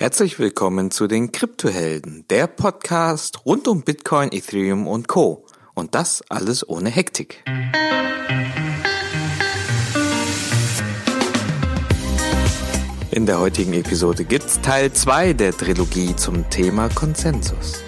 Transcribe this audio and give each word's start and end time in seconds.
Herzlich 0.00 0.38
willkommen 0.38 0.90
zu 0.90 1.08
den 1.08 1.30
Kryptohelden, 1.30 2.24
der 2.30 2.46
Podcast 2.46 3.44
rund 3.44 3.68
um 3.68 3.82
Bitcoin, 3.82 4.32
Ethereum 4.32 4.86
und 4.86 5.08
Co. 5.08 5.44
Und 5.74 5.94
das 5.94 6.22
alles 6.30 6.66
ohne 6.66 6.88
Hektik. 6.88 7.44
In 13.10 13.26
der 13.26 13.40
heutigen 13.40 13.74
Episode 13.74 14.24
gibt's 14.24 14.62
Teil 14.62 14.90
2 14.90 15.34
der 15.34 15.54
Trilogie 15.54 16.16
zum 16.16 16.48
Thema 16.48 16.88
Konsensus. 16.88 17.82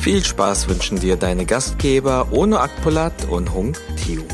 Viel 0.00 0.22
Spaß 0.22 0.68
wünschen 0.68 1.00
dir 1.00 1.16
deine 1.16 1.46
Gastgeber 1.46 2.28
Ono 2.32 2.58
Akpolat 2.58 3.30
und 3.30 3.54
Hung 3.54 3.72
Tiu. 4.04 4.24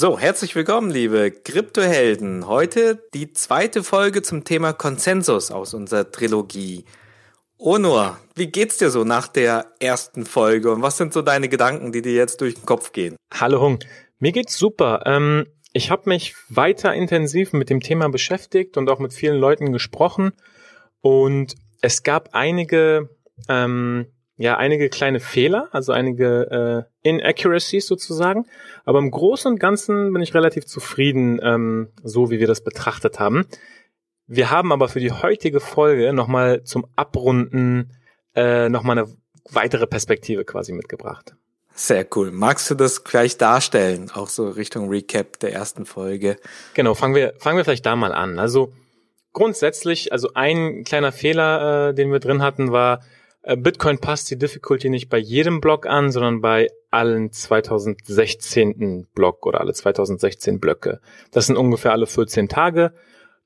So, 0.00 0.16
herzlich 0.16 0.54
willkommen, 0.54 0.92
liebe 0.92 1.32
Kryptohelden. 1.32 2.46
Heute 2.46 3.02
die 3.14 3.32
zweite 3.32 3.82
Folge 3.82 4.22
zum 4.22 4.44
Thema 4.44 4.72
Konsensus 4.72 5.50
aus 5.50 5.74
unserer 5.74 6.08
Trilogie. 6.12 6.84
Onur, 7.58 8.16
wie 8.36 8.46
geht's 8.46 8.78
dir 8.78 8.90
so 8.90 9.02
nach 9.02 9.26
der 9.26 9.72
ersten 9.80 10.24
Folge 10.24 10.70
und 10.70 10.82
was 10.82 10.98
sind 10.98 11.12
so 11.12 11.20
deine 11.20 11.48
Gedanken, 11.48 11.90
die 11.90 12.00
dir 12.00 12.12
jetzt 12.12 12.40
durch 12.42 12.54
den 12.54 12.64
Kopf 12.64 12.92
gehen? 12.92 13.16
Hallo 13.34 13.60
Hung, 13.60 13.80
mir 14.20 14.30
geht's 14.30 14.56
super. 14.56 15.02
Ähm, 15.04 15.48
ich 15.72 15.90
habe 15.90 16.08
mich 16.08 16.36
weiter 16.48 16.94
intensiv 16.94 17.52
mit 17.52 17.68
dem 17.68 17.80
Thema 17.80 18.08
beschäftigt 18.08 18.76
und 18.76 18.88
auch 18.88 19.00
mit 19.00 19.12
vielen 19.12 19.40
Leuten 19.40 19.72
gesprochen 19.72 20.30
und 21.00 21.56
es 21.80 22.04
gab 22.04 22.28
einige 22.34 23.16
ähm, 23.48 24.06
ja 24.38 24.56
einige 24.56 24.88
kleine 24.88 25.20
Fehler, 25.20 25.68
also 25.72 25.92
einige 25.92 26.86
äh, 27.02 27.08
Inaccuracies 27.08 27.86
sozusagen. 27.86 28.46
Aber 28.84 29.00
im 29.00 29.10
Großen 29.10 29.52
und 29.52 29.58
Ganzen 29.58 30.12
bin 30.12 30.22
ich 30.22 30.32
relativ 30.32 30.64
zufrieden, 30.64 31.40
ähm, 31.42 31.88
so 32.02 32.30
wie 32.30 32.40
wir 32.40 32.46
das 32.46 32.62
betrachtet 32.62 33.18
haben. 33.18 33.46
Wir 34.26 34.50
haben 34.50 34.72
aber 34.72 34.88
für 34.88 35.00
die 35.00 35.12
heutige 35.12 35.60
Folge 35.60 36.12
nochmal 36.12 36.62
zum 36.62 36.86
Abrunden 36.96 37.92
äh, 38.34 38.68
nochmal 38.68 38.98
eine 38.98 39.08
weitere 39.50 39.86
Perspektive 39.86 40.44
quasi 40.44 40.72
mitgebracht. 40.72 41.34
Sehr 41.74 42.06
cool. 42.14 42.30
Magst 42.30 42.70
du 42.70 42.74
das 42.74 43.04
gleich 43.04 43.38
darstellen, 43.38 44.10
auch 44.12 44.28
so 44.28 44.48
Richtung 44.48 44.88
Recap 44.88 45.38
der 45.40 45.52
ersten 45.52 45.86
Folge? 45.86 46.36
Genau, 46.74 46.94
fangen 46.94 47.14
wir, 47.14 47.34
fangen 47.38 47.56
wir 47.56 47.64
vielleicht 47.64 47.86
da 47.86 47.96
mal 47.96 48.12
an. 48.12 48.38
Also 48.38 48.72
grundsätzlich, 49.32 50.12
also 50.12 50.30
ein 50.34 50.84
kleiner 50.84 51.12
Fehler, 51.12 51.88
äh, 51.88 51.94
den 51.94 52.12
wir 52.12 52.18
drin 52.18 52.42
hatten, 52.42 52.72
war, 52.72 53.00
Bitcoin 53.42 53.98
passt 53.98 54.30
die 54.30 54.38
Difficulty 54.38 54.90
nicht 54.90 55.08
bei 55.08 55.18
jedem 55.18 55.60
Block 55.60 55.86
an, 55.86 56.10
sondern 56.10 56.40
bei 56.40 56.68
allen 56.90 57.32
2016. 57.32 59.06
Block 59.14 59.46
oder 59.46 59.60
alle 59.60 59.72
2016 59.72 60.60
Blöcke. 60.60 61.00
Das 61.30 61.46
sind 61.46 61.56
ungefähr 61.56 61.92
alle 61.92 62.06
14 62.06 62.48
Tage. 62.48 62.92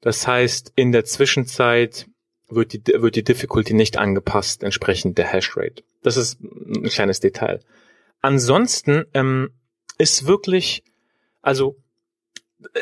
Das 0.01 0.27
heißt, 0.27 0.73
in 0.75 0.93
der 0.93 1.05
Zwischenzeit 1.05 2.07
wird 2.49 2.73
die, 2.73 2.83
wird 3.01 3.17
die 3.17 3.25
Difficulty 3.25 3.75
nicht 3.75 3.99
angepasst 3.99 4.63
entsprechend 4.63 5.19
der 5.19 5.27
Hashrate. 5.27 5.83
Das 6.03 6.17
ist 6.17 6.41
ein 6.41 6.85
kleines 6.85 7.21
Detail. 7.21 7.61
Ansonsten 8.21 9.05
ähm, 9.15 9.51
ist 9.99 10.27
wirklich, 10.27 10.85
also 11.41 11.77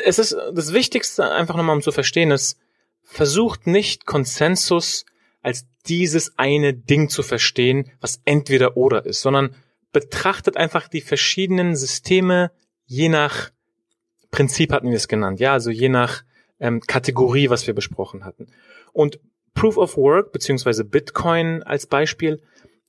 es 0.03 0.19
ist 0.19 0.35
das 0.53 0.73
Wichtigste 0.73 1.31
einfach 1.31 1.55
nochmal 1.55 1.75
um 1.75 1.81
zu 1.81 1.91
verstehen, 1.91 2.31
ist, 2.31 2.57
versucht 3.03 3.67
nicht 3.67 4.05
Konsensus 4.05 5.05
als 5.41 5.65
dieses 5.87 6.37
eine 6.37 6.73
Ding 6.73 7.09
zu 7.09 7.23
verstehen, 7.23 7.91
was 7.99 8.21
entweder 8.25 8.77
oder 8.77 9.05
ist, 9.05 9.21
sondern 9.21 9.55
betrachtet 9.91 10.57
einfach 10.57 10.87
die 10.87 11.01
verschiedenen 11.01 11.75
Systeme 11.75 12.51
je 12.85 13.09
nach 13.09 13.51
Prinzip 14.31 14.71
hatten 14.71 14.89
wir 14.89 14.95
es 14.95 15.09
genannt, 15.09 15.39
ja, 15.39 15.53
also 15.53 15.69
je 15.69 15.89
nach 15.89 16.23
ähm, 16.59 16.79
Kategorie, 16.81 17.49
was 17.49 17.67
wir 17.67 17.73
besprochen 17.73 18.23
hatten. 18.23 18.47
Und 18.93 19.19
Proof 19.53 19.77
of 19.77 19.97
Work 19.97 20.31
beziehungsweise 20.31 20.85
Bitcoin 20.85 21.63
als 21.63 21.85
Beispiel 21.85 22.41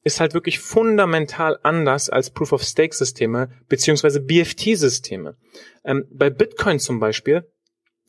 ist 0.05 0.21
halt 0.21 0.34
wirklich 0.34 0.60
fundamental 0.60 1.59
anders 1.62 2.10
als 2.10 2.31
Proof 2.31 2.53
of 2.53 2.62
Stake 2.62 2.94
Systeme 2.94 3.50
beziehungsweise 3.69 4.21
BFT 4.21 4.76
Systeme. 4.76 5.37
Ähm, 5.84 6.06
bei 6.10 6.31
Bitcoin 6.31 6.78
zum 6.78 7.00
Beispiel, 7.00 7.44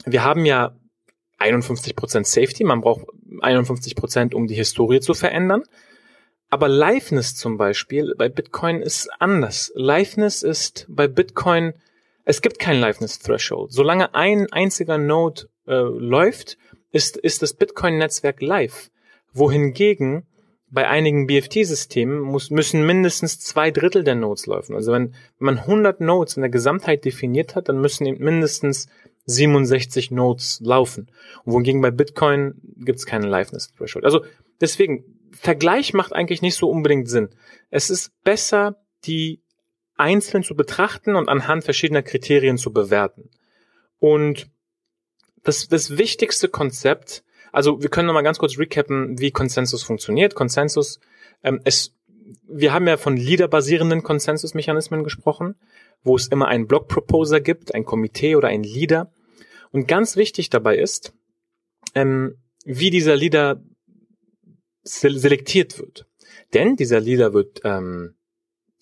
wir 0.06 0.24
haben 0.24 0.46
ja 0.46 0.76
51% 1.44 2.26
Safety, 2.26 2.64
man 2.64 2.82
braucht 2.82 3.06
51%, 3.42 4.34
um 4.34 4.48
die 4.48 4.56
Historie 4.56 5.00
zu 5.00 5.14
verändern. 5.14 5.64
Aber 6.50 6.70
Liveness 6.70 7.36
zum 7.36 7.58
Beispiel 7.58 8.14
bei 8.18 8.30
Bitcoin 8.30 8.82
ist 8.82 9.10
anders. 9.20 9.72
Liveness 9.76 10.44
ist 10.44 10.86
bei 10.88 11.08
Bitcoin, 11.08 11.74
es 12.26 12.42
gibt 12.42 12.60
kein 12.60 12.80
Liveness 12.80 13.20
Threshold. 13.20 13.72
Solange 13.72 14.14
ein 14.14 14.52
einziger 14.52 14.98
Node 14.98 15.50
äh, 15.68 15.74
läuft, 15.74 16.58
ist, 16.92 17.18
ist 17.18 17.42
das 17.42 17.54
Bitcoin-Netzwerk 17.56 18.42
live. 18.42 18.92
Wohingegen 19.34 20.28
bei 20.70 20.88
einigen 20.88 21.28
BFT-Systemen 21.28 22.20
muss, 22.20 22.50
müssen 22.50 22.86
mindestens 22.86 23.40
zwei 23.40 23.70
Drittel 23.70 24.04
der 24.04 24.16
Nodes 24.16 24.48
laufen. 24.48 24.76
Also 24.76 24.92
wenn, 24.92 25.14
wenn 25.38 25.46
man 25.56 25.58
100 25.60 26.02
Nodes 26.02 26.36
in 26.36 26.42
der 26.42 26.50
Gesamtheit 26.50 27.06
definiert 27.06 27.56
hat, 27.56 27.70
dann 27.70 27.80
müssen 27.80 28.06
eben 28.06 28.24
mindestens 28.24 28.88
67 29.26 30.12
Nodes 30.12 30.60
laufen. 30.64 31.10
Und 31.44 31.54
wohingegen 31.54 31.82
bei 31.82 31.92
Bitcoin 31.92 32.56
gibt 32.78 33.00
es 33.00 33.06
keine 33.06 33.28
Liveness 33.28 33.72
Threshold. 33.72 34.06
Also 34.06 34.24
deswegen, 34.62 35.06
Vergleich 35.32 35.94
macht 35.94 36.14
eigentlich 36.14 36.42
nicht 36.42 36.56
so 36.56 36.70
unbedingt 36.70 37.10
Sinn. 37.10 37.30
Es 37.70 37.90
ist 37.90 38.12
besser, 38.24 38.84
die 39.06 39.42
einzeln 39.96 40.44
zu 40.44 40.56
betrachten 40.56 41.16
und 41.16 41.30
anhand 41.30 41.64
verschiedener 41.64 42.04
Kriterien 42.04 42.58
zu 42.58 42.72
bewerten. 42.72 43.30
Und 44.00 44.50
das, 45.44 45.68
das 45.68 45.98
wichtigste 45.98 46.48
Konzept, 46.50 47.24
also 47.52 47.82
wir 47.82 47.90
können 47.90 48.08
nochmal 48.08 48.24
ganz 48.24 48.38
kurz 48.38 48.58
recappen, 48.58 49.20
wie 49.20 49.32
Konsensus 49.32 49.84
funktioniert. 49.84 50.36
Konsensus, 50.36 51.00
ähm, 51.44 51.62
es, 51.64 51.96
wir 52.48 52.74
haben 52.74 52.88
ja 52.88 52.98
von 52.98 53.18
Leader-basierenden 53.18 54.04
Konsensusmechanismen 54.04 55.04
gesprochen 55.04 55.56
wo 56.04 56.16
es 56.16 56.28
immer 56.28 56.48
einen 56.48 56.68
Blog-Proposer 56.68 57.42
gibt, 57.42 57.74
ein 57.74 57.86
Komitee 57.86 58.36
oder 58.36 58.50
ein 58.50 58.64
Leader. 58.64 59.12
Und 59.72 59.88
ganz 59.88 60.16
wichtig 60.16 60.50
dabei 60.50 60.78
ist, 60.78 61.14
ähm, 61.96 62.36
wie 62.66 62.90
dieser 62.90 63.16
Leader 63.16 63.62
selektiert 64.84 65.80
wird. 65.80 66.06
Denn 66.54 66.76
dieser 66.76 67.00
Leader 67.00 67.34
wird 67.34 67.62
ähm, 67.64 68.16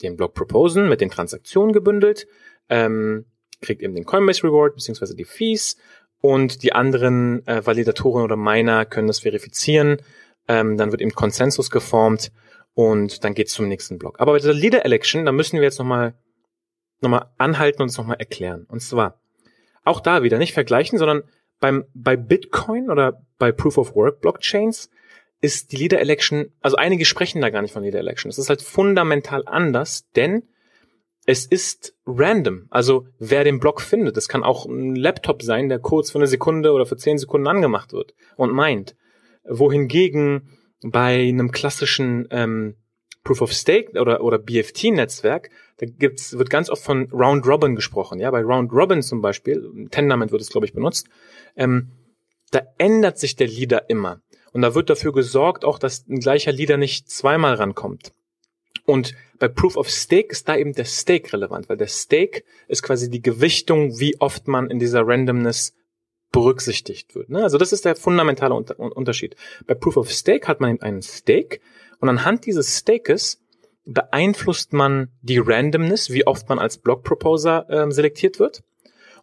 den 0.01 0.17
Blog 0.17 0.33
proposen, 0.33 0.89
mit 0.89 1.01
den 1.01 1.09
Transaktionen 1.09 1.73
gebündelt, 1.73 2.27
ähm, 2.69 3.25
kriegt 3.61 3.81
eben 3.81 3.95
den 3.95 4.05
Coinbase 4.05 4.43
Reward 4.43 4.75
beziehungsweise 4.75 5.15
die 5.15 5.25
Fees 5.25 5.77
und 6.19 6.63
die 6.63 6.73
anderen 6.73 7.45
äh, 7.47 7.65
Validatoren 7.65 8.23
oder 8.23 8.35
Miner 8.35 8.85
können 8.85 9.07
das 9.07 9.19
verifizieren. 9.19 10.01
Ähm, 10.47 10.77
dann 10.77 10.91
wird 10.91 11.01
eben 11.01 11.13
Konsensus 11.13 11.69
geformt 11.69 12.31
und 12.73 13.23
dann 13.23 13.33
geht's 13.33 13.53
zum 13.53 13.67
nächsten 13.67 13.99
Block. 13.99 14.19
Aber 14.19 14.33
bei 14.33 14.39
dieser 14.39 14.53
Leader 14.53 14.85
Election, 14.85 15.25
da 15.25 15.31
müssen 15.31 15.57
wir 15.57 15.63
jetzt 15.63 15.79
nochmal 15.79 16.15
nochmal 17.01 17.27
anhalten 17.37 17.81
und 17.81 17.89
es 17.89 17.97
nochmal 17.97 18.17
erklären. 18.19 18.65
Und 18.67 18.81
zwar, 18.81 19.19
auch 19.83 19.99
da 19.99 20.23
wieder 20.23 20.37
nicht 20.37 20.53
vergleichen, 20.53 20.97
sondern 20.97 21.23
beim, 21.59 21.85
bei 21.93 22.15
Bitcoin 22.15 22.89
oder 22.89 23.21
bei 23.37 23.51
Proof 23.51 23.77
of 23.77 23.95
Work 23.95 24.21
Blockchains 24.21 24.89
ist 25.41 25.71
die 25.71 25.77
Leader 25.77 25.99
Election, 25.99 26.51
also 26.61 26.77
einige 26.77 27.05
sprechen 27.05 27.41
da 27.41 27.49
gar 27.49 27.61
nicht 27.61 27.73
von 27.73 27.83
Leader 27.83 27.99
Election. 27.99 28.29
Es 28.29 28.37
ist 28.37 28.49
halt 28.49 28.61
fundamental 28.61 29.43
anders, 29.47 30.07
denn 30.15 30.43
es 31.25 31.45
ist 31.45 31.95
random. 32.05 32.67
Also 32.69 33.07
wer 33.19 33.43
den 33.43 33.59
Block 33.59 33.81
findet, 33.81 34.17
das 34.17 34.27
kann 34.27 34.43
auch 34.43 34.65
ein 34.65 34.95
Laptop 34.95 35.41
sein, 35.41 35.69
der 35.69 35.79
kurz 35.79 36.11
für 36.11 36.19
eine 36.19 36.27
Sekunde 36.27 36.71
oder 36.71 36.85
für 36.85 36.97
zehn 36.97 37.17
Sekunden 37.17 37.47
angemacht 37.47 37.93
wird 37.93 38.13
und 38.35 38.53
meint. 38.53 38.95
Wohingegen 39.43 40.57
bei 40.83 41.27
einem 41.27 41.51
klassischen 41.51 42.27
ähm, 42.31 42.75
Proof 43.23 43.41
of 43.41 43.53
Stake 43.53 43.99
oder, 43.99 44.23
oder 44.23 44.39
BFT-Netzwerk, 44.39 45.49
da 45.81 45.87
gibt's, 45.87 46.37
wird 46.37 46.51
ganz 46.51 46.69
oft 46.69 46.83
von 46.83 47.09
Round 47.11 47.45
Robin 47.47 47.75
gesprochen. 47.75 48.19
Ja, 48.19 48.29
bei 48.29 48.41
Round 48.41 48.71
Robin 48.71 49.01
zum 49.01 49.21
Beispiel, 49.21 49.87
Tendermint 49.89 50.31
wird 50.31 50.41
es, 50.41 50.49
glaube 50.49 50.67
ich, 50.67 50.73
benutzt, 50.73 51.07
ähm, 51.55 51.89
da 52.51 52.61
ändert 52.77 53.17
sich 53.17 53.35
der 53.35 53.47
Leader 53.47 53.89
immer. 53.89 54.21
Und 54.53 54.61
da 54.61 54.75
wird 54.75 54.91
dafür 54.91 55.11
gesorgt, 55.11 55.65
auch, 55.65 55.79
dass 55.79 56.07
ein 56.07 56.19
gleicher 56.19 56.51
Leader 56.51 56.77
nicht 56.77 57.09
zweimal 57.09 57.55
rankommt. 57.55 58.11
Und 58.85 59.15
bei 59.39 59.47
Proof 59.47 59.75
of 59.75 59.89
Stake 59.89 60.29
ist 60.29 60.47
da 60.47 60.55
eben 60.55 60.73
der 60.73 60.85
Stake 60.85 61.33
relevant, 61.33 61.67
weil 61.67 61.77
der 61.77 61.87
Stake 61.87 62.43
ist 62.67 62.83
quasi 62.83 63.09
die 63.09 63.21
Gewichtung, 63.21 63.99
wie 63.99 64.19
oft 64.19 64.47
man 64.47 64.69
in 64.69 64.77
dieser 64.77 65.07
Randomness 65.07 65.73
berücksichtigt 66.31 67.15
wird. 67.15 67.29
Ne? 67.29 67.41
Also 67.41 67.57
das 67.57 67.73
ist 67.73 67.85
der 67.85 67.95
fundamentale 67.95 68.53
Unterschied. 68.53 69.35
Bei 69.65 69.73
Proof 69.73 69.97
of 69.97 70.11
Stake 70.11 70.47
hat 70.47 70.59
man 70.59 70.71
eben 70.71 70.81
einen 70.81 71.01
Stake 71.01 71.59
und 71.99 72.09
anhand 72.09 72.45
dieses 72.45 72.77
Stakes 72.77 73.40
beeinflusst 73.93 74.73
man 74.73 75.09
die 75.21 75.39
Randomness, 75.39 76.09
wie 76.09 76.25
oft 76.25 76.49
man 76.49 76.59
als 76.59 76.77
Block 76.77 77.03
Proposer 77.03 77.67
ähm, 77.69 77.91
selektiert 77.91 78.39
wird. 78.39 78.63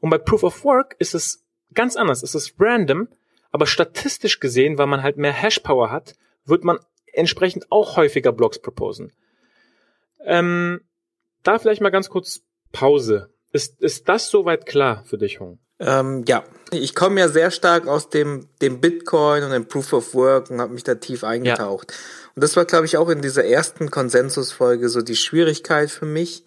Und 0.01 0.11
bei 0.11 0.19
Proof 0.19 0.43
of 0.43 0.65
Work 0.65 0.97
ist 0.99 1.15
es 1.15 1.45
ganz 1.75 1.97
anders. 1.97 2.23
Es 2.23 2.35
ist 2.35 2.55
random, 2.59 3.09
aber 3.51 3.67
statistisch 3.67 4.41
gesehen, 4.41 4.79
weil 4.79 4.87
man 4.87 5.03
halt 5.03 5.17
mehr 5.17 5.33
Hashpower 5.33 5.91
hat, 5.91 6.15
wird 6.45 6.65
man 6.65 6.79
entsprechend 7.13 7.71
auch 7.71 7.97
häufiger 7.97 8.33
Blocks 8.33 8.59
proposen. 8.61 9.13
Ähm, 10.25 10.81
da 11.43 11.59
vielleicht 11.59 11.81
mal 11.81 11.91
ganz 11.91 12.09
kurz 12.11 12.43
Pause. 12.73 13.31
Ist, 13.53 13.81
ist 13.81 14.09
das 14.09 14.29
soweit 14.29 14.67
klar 14.67 15.05
für 15.05 15.19
dich, 15.19 15.41
Hong? 15.41 15.59
Ähm, 15.81 16.25
ja, 16.27 16.45
ich 16.71 16.95
komme 16.95 17.21
ja 17.21 17.29
sehr 17.29 17.51
stark 17.51 17.87
aus 17.87 18.11
dem, 18.11 18.47
dem 18.61 18.81
Bitcoin 18.81 19.45
und 19.45 19.51
dem 19.51 19.67
Proof 19.67 19.93
of 19.93 20.15
Work 20.15 20.51
und 20.51 20.61
habe 20.61 20.73
mich 20.73 20.85
da 20.85 20.97
tief 20.97 21.25
eingetaucht. 21.25 21.91
Ja. 21.91 21.97
Und 22.35 22.45
das 22.45 22.57
war, 22.57 22.65
glaube 22.65 22.87
ich, 22.87 22.97
auch 22.97 23.09
in 23.09 23.23
dieser 23.23 23.45
ersten 23.45 23.91
Konsensusfolge 23.91 24.89
so 24.89 25.03
die 25.03 25.17
Schwierigkeit 25.17 25.91
für 25.91 26.07
mich, 26.07 26.45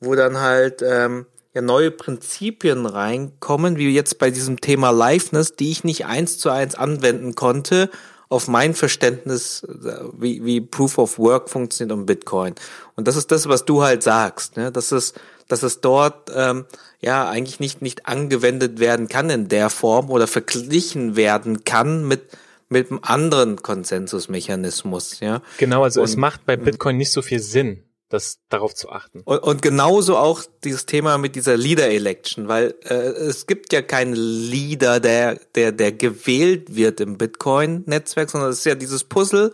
wo 0.00 0.14
dann 0.14 0.40
halt 0.40 0.82
ähm, 0.82 1.26
ja 1.54 1.62
neue 1.62 1.90
Prinzipien 1.90 2.86
reinkommen, 2.86 3.78
wie 3.78 3.92
jetzt 3.94 4.18
bei 4.18 4.30
diesem 4.30 4.60
Thema 4.60 4.90
Liveness, 4.90 5.54
die 5.56 5.70
ich 5.70 5.84
nicht 5.84 6.06
eins 6.06 6.38
zu 6.38 6.50
eins 6.50 6.74
anwenden 6.74 7.34
konnte 7.34 7.90
auf 8.28 8.46
mein 8.46 8.74
Verständnis, 8.74 9.62
äh, 9.62 10.04
wie, 10.18 10.44
wie 10.44 10.60
Proof 10.60 10.98
of 10.98 11.18
Work 11.18 11.48
funktioniert 11.48 11.96
um 11.96 12.06
Bitcoin. 12.06 12.54
Und 12.94 13.08
das 13.08 13.16
ist 13.16 13.30
das, 13.32 13.48
was 13.48 13.64
du 13.64 13.82
halt 13.82 14.02
sagst, 14.02 14.56
ne? 14.56 14.70
dass 14.70 14.92
es, 14.92 15.14
dass 15.48 15.62
es 15.62 15.80
dort 15.80 16.30
ähm, 16.34 16.66
ja 17.00 17.28
eigentlich 17.28 17.58
nicht 17.58 17.82
nicht 17.82 18.06
angewendet 18.06 18.78
werden 18.78 19.08
kann 19.08 19.30
in 19.30 19.48
der 19.48 19.70
Form 19.70 20.10
oder 20.10 20.26
verglichen 20.26 21.16
werden 21.16 21.64
kann 21.64 22.06
mit 22.06 22.30
mit 22.68 22.90
einem 22.90 23.00
anderen 23.02 23.62
Konsensusmechanismus, 23.62 25.20
ja. 25.20 25.42
Genau, 25.56 25.84
also 25.84 26.00
Und, 26.00 26.08
es 26.08 26.16
macht 26.16 26.44
bei 26.44 26.56
Bitcoin 26.56 26.98
nicht 26.98 27.12
so 27.12 27.22
viel 27.22 27.40
Sinn, 27.40 27.82
das 28.08 28.40
darauf 28.48 28.74
zu 28.74 28.90
achten. 28.90 29.22
Und, 29.24 29.38
und 29.38 29.62
genauso 29.62 30.16
auch 30.16 30.42
dieses 30.64 30.86
Thema 30.86 31.18
mit 31.18 31.34
dieser 31.34 31.56
Leader 31.56 31.88
Election, 31.88 32.48
weil 32.48 32.74
äh, 32.84 32.94
es 32.94 33.46
gibt 33.46 33.72
ja 33.72 33.82
keinen 33.82 34.14
Leader, 34.14 35.00
der 35.00 35.40
der 35.54 35.72
der 35.72 35.92
gewählt 35.92 36.74
wird 36.74 37.00
im 37.00 37.16
Bitcoin 37.16 37.84
Netzwerk, 37.86 38.30
sondern 38.30 38.50
es 38.50 38.58
ist 38.58 38.66
ja 38.66 38.74
dieses 38.74 39.04
Puzzle, 39.04 39.52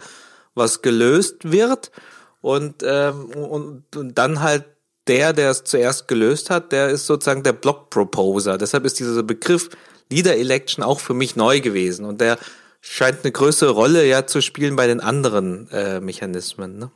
was 0.54 0.82
gelöst 0.82 1.50
wird 1.52 1.92
und 2.40 2.82
ähm, 2.84 3.26
und, 3.26 3.96
und 3.96 4.18
dann 4.18 4.40
halt 4.40 4.64
der, 5.06 5.32
der 5.32 5.50
es 5.50 5.64
zuerst 5.64 6.08
gelöst 6.08 6.50
hat, 6.50 6.72
der 6.72 6.88
ist 6.88 7.06
sozusagen 7.06 7.42
der 7.42 7.52
Block 7.52 7.90
Proposer. 7.90 8.58
Deshalb 8.58 8.84
ist 8.84 8.98
dieser 8.98 9.22
Begriff 9.22 9.70
Leader 10.10 10.36
Election 10.36 10.84
auch 10.84 11.00
für 11.00 11.14
mich 11.14 11.36
neu 11.36 11.60
gewesen 11.60 12.04
und 12.04 12.20
der 12.20 12.38
scheint 12.80 13.18
eine 13.22 13.32
größere 13.32 13.70
Rolle 13.70 14.06
ja 14.06 14.26
zu 14.26 14.40
spielen 14.40 14.76
bei 14.76 14.86
den 14.86 15.00
anderen 15.00 15.70
äh, 15.70 16.00
Mechanismen. 16.00 16.78
Ne? 16.78 16.90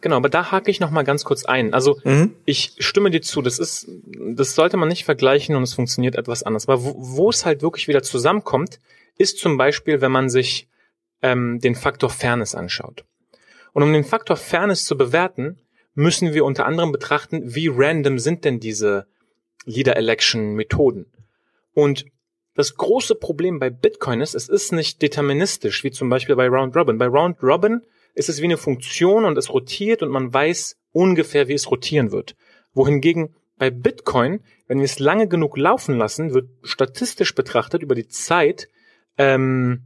Genau, 0.00 0.16
aber 0.16 0.28
da 0.28 0.50
hake 0.50 0.70
ich 0.70 0.80
noch 0.80 0.90
mal 0.90 1.02
ganz 1.02 1.24
kurz 1.24 1.44
ein. 1.44 1.74
Also 1.74 1.98
mhm. 2.04 2.34
ich 2.44 2.74
stimme 2.78 3.10
dir 3.10 3.22
zu, 3.22 3.42
das 3.42 3.58
ist, 3.58 3.88
das 4.04 4.54
sollte 4.54 4.76
man 4.76 4.88
nicht 4.88 5.04
vergleichen 5.04 5.56
und 5.56 5.62
es 5.62 5.74
funktioniert 5.74 6.14
etwas 6.14 6.42
anders. 6.42 6.68
Aber 6.68 6.84
wo, 6.84 6.94
wo 6.98 7.30
es 7.30 7.44
halt 7.44 7.62
wirklich 7.62 7.88
wieder 7.88 8.02
zusammenkommt, 8.02 8.80
ist 9.16 9.38
zum 9.38 9.56
Beispiel, 9.56 10.00
wenn 10.00 10.12
man 10.12 10.28
sich 10.28 10.68
ähm, 11.22 11.58
den 11.58 11.74
Faktor 11.74 12.10
Fairness 12.10 12.54
anschaut. 12.54 13.04
Und 13.72 13.82
um 13.82 13.92
den 13.92 14.04
Faktor 14.04 14.36
Fairness 14.36 14.84
zu 14.84 14.96
bewerten, 14.96 15.58
müssen 15.94 16.34
wir 16.34 16.44
unter 16.44 16.66
anderem 16.66 16.92
betrachten, 16.92 17.54
wie 17.54 17.68
random 17.68 18.18
sind 18.18 18.44
denn 18.44 18.60
diese 18.60 19.06
Leader 19.64 19.96
Election 19.96 20.54
Methoden. 20.54 21.06
Und 21.72 22.06
das 22.54 22.76
große 22.76 23.16
Problem 23.16 23.58
bei 23.58 23.70
Bitcoin 23.70 24.20
ist, 24.20 24.34
es 24.34 24.48
ist 24.48 24.72
nicht 24.72 25.02
deterministisch, 25.02 25.82
wie 25.82 25.90
zum 25.90 26.08
Beispiel 26.08 26.36
bei 26.36 26.46
Round 26.46 26.76
Robin. 26.76 26.98
Bei 26.98 27.06
Round 27.06 27.42
Robin 27.42 27.82
ist 28.14 28.28
es 28.28 28.40
wie 28.40 28.44
eine 28.44 28.56
Funktion 28.56 29.24
und 29.24 29.36
es 29.36 29.52
rotiert 29.52 30.02
und 30.02 30.10
man 30.10 30.32
weiß 30.32 30.76
ungefähr, 30.92 31.48
wie 31.48 31.54
es 31.54 31.70
rotieren 31.70 32.12
wird. 32.12 32.36
Wohingegen 32.72 33.34
bei 33.56 33.70
Bitcoin, 33.70 34.40
wenn 34.66 34.78
wir 34.78 34.84
es 34.84 34.98
lange 34.98 35.28
genug 35.28 35.56
laufen 35.56 35.96
lassen, 35.96 36.32
wird 36.32 36.48
statistisch 36.62 37.34
betrachtet 37.34 37.82
über 37.82 37.94
die 37.94 38.08
Zeit, 38.08 38.68
ähm, 39.18 39.84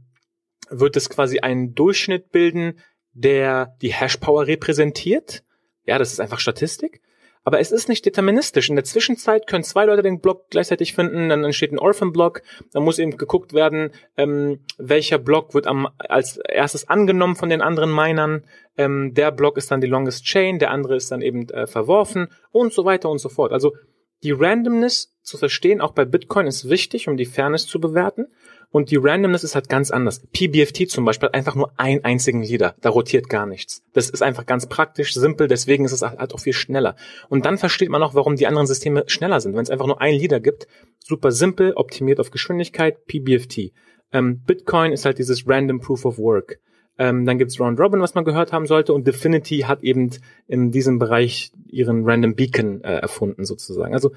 wird 0.69 0.95
es 0.95 1.09
quasi 1.09 1.39
einen 1.39 1.73
Durchschnitt 1.73 2.31
bilden, 2.31 2.79
der 3.13 3.75
die 3.81 3.93
Hashpower 3.93 4.45
repräsentiert. 4.47 5.43
Ja, 5.85 5.97
das 5.97 6.11
ist 6.11 6.19
einfach 6.19 6.39
Statistik. 6.39 7.01
Aber 7.43 7.59
es 7.59 7.71
ist 7.71 7.87
nicht 7.87 8.05
deterministisch. 8.05 8.69
In 8.69 8.75
der 8.75 8.83
Zwischenzeit 8.83 9.47
können 9.47 9.63
zwei 9.63 9.85
Leute 9.85 10.03
den 10.03 10.19
Block 10.19 10.49
gleichzeitig 10.49 10.93
finden, 10.93 11.29
dann 11.29 11.43
entsteht 11.43 11.71
ein 11.71 11.79
Orphan-Block, 11.79 12.41
dann 12.73 12.83
muss 12.83 12.99
eben 12.99 13.17
geguckt 13.17 13.53
werden, 13.53 13.91
ähm, 14.17 14.59
welcher 14.77 15.17
Block 15.17 15.53
wird 15.53 15.65
am, 15.65 15.87
als 15.97 16.37
erstes 16.37 16.89
angenommen 16.89 17.35
von 17.35 17.49
den 17.49 17.61
anderen 17.61 17.93
Minern. 17.93 18.43
Ähm, 18.77 19.13
der 19.13 19.31
Block 19.31 19.57
ist 19.57 19.71
dann 19.71 19.81
die 19.81 19.87
Longest 19.87 20.25
Chain, 20.25 20.59
der 20.59 20.71
andere 20.71 20.95
ist 20.95 21.11
dann 21.11 21.21
eben 21.21 21.47
äh, 21.49 21.65
verworfen 21.65 22.27
und 22.51 22.73
so 22.73 22.83
weiter 22.85 23.09
und 23.09 23.19
so 23.19 23.29
fort. 23.29 23.53
Also 23.53 23.73
die 24.21 24.31
Randomness 24.31 25.15
zu 25.21 25.37
verstehen, 25.37 25.79
auch 25.79 25.93
bei 25.93 26.03
Bitcoin, 26.03 26.45
ist 26.45 26.69
wichtig, 26.69 27.07
um 27.07 27.15
die 27.15 27.25
Fairness 27.25 27.67
zu 27.67 27.79
bewerten. 27.79 28.27
Und 28.71 28.91
die 28.91 28.97
Randomness 28.97 29.43
ist 29.43 29.55
halt 29.55 29.67
ganz 29.67 29.89
anders. 29.89 30.21
PBFT 30.31 30.89
zum 30.89 31.03
Beispiel 31.03 31.27
hat 31.27 31.33
einfach 31.33 31.55
nur 31.55 31.71
einen 31.77 32.03
einzigen 32.03 32.43
Leader. 32.43 32.75
Da 32.81 32.89
rotiert 32.89 33.27
gar 33.27 33.47
nichts. 33.47 33.81
Das 33.93 34.09
ist 34.09 34.21
einfach 34.21 34.45
ganz 34.45 34.67
praktisch, 34.67 35.13
simpel, 35.13 35.47
deswegen 35.47 35.85
ist 35.85 35.91
es 35.91 36.03
halt 36.03 36.33
auch 36.33 36.39
viel 36.39 36.53
schneller. 36.53 36.95
Und 37.29 37.45
dann 37.45 37.57
versteht 37.57 37.89
man 37.89 38.03
auch, 38.03 38.13
warum 38.13 38.35
die 38.35 38.45
anderen 38.45 38.67
Systeme 38.67 39.05
schneller 39.07 39.41
sind. 39.41 39.55
Wenn 39.55 39.63
es 39.63 39.71
einfach 39.71 39.87
nur 39.87 40.01
einen 40.01 40.19
Leader 40.19 40.39
gibt, 40.39 40.67
super 40.99 41.31
simpel, 41.31 41.73
optimiert 41.73 42.19
auf 42.19 42.29
Geschwindigkeit, 42.29 43.07
PBFT. 43.07 43.71
Ähm, 44.11 44.43
Bitcoin 44.45 44.91
ist 44.91 45.05
halt 45.05 45.17
dieses 45.17 45.47
Random 45.47 45.79
Proof 45.79 46.05
of 46.05 46.19
Work. 46.19 46.59
Ähm, 46.99 47.25
dann 47.25 47.37
gibt's 47.39 47.59
Round 47.59 47.79
Robin, 47.79 48.01
was 48.01 48.13
man 48.13 48.25
gehört 48.25 48.51
haben 48.51 48.67
sollte, 48.67 48.93
und 48.93 49.07
Definity 49.07 49.59
hat 49.59 49.83
eben 49.83 50.11
in 50.47 50.69
diesem 50.69 50.99
Bereich 50.99 51.51
ihren 51.65 52.03
Random 52.03 52.35
Beacon 52.35 52.83
äh, 52.83 52.97
erfunden, 52.97 53.45
sozusagen. 53.45 53.93
Also 53.93 54.11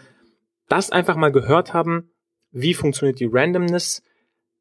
das 0.69 0.91
einfach 0.91 1.17
mal 1.17 1.31
gehört 1.31 1.73
haben, 1.73 2.11
wie 2.51 2.75
funktioniert 2.75 3.21
die 3.21 3.29
Randomness, 3.31 4.03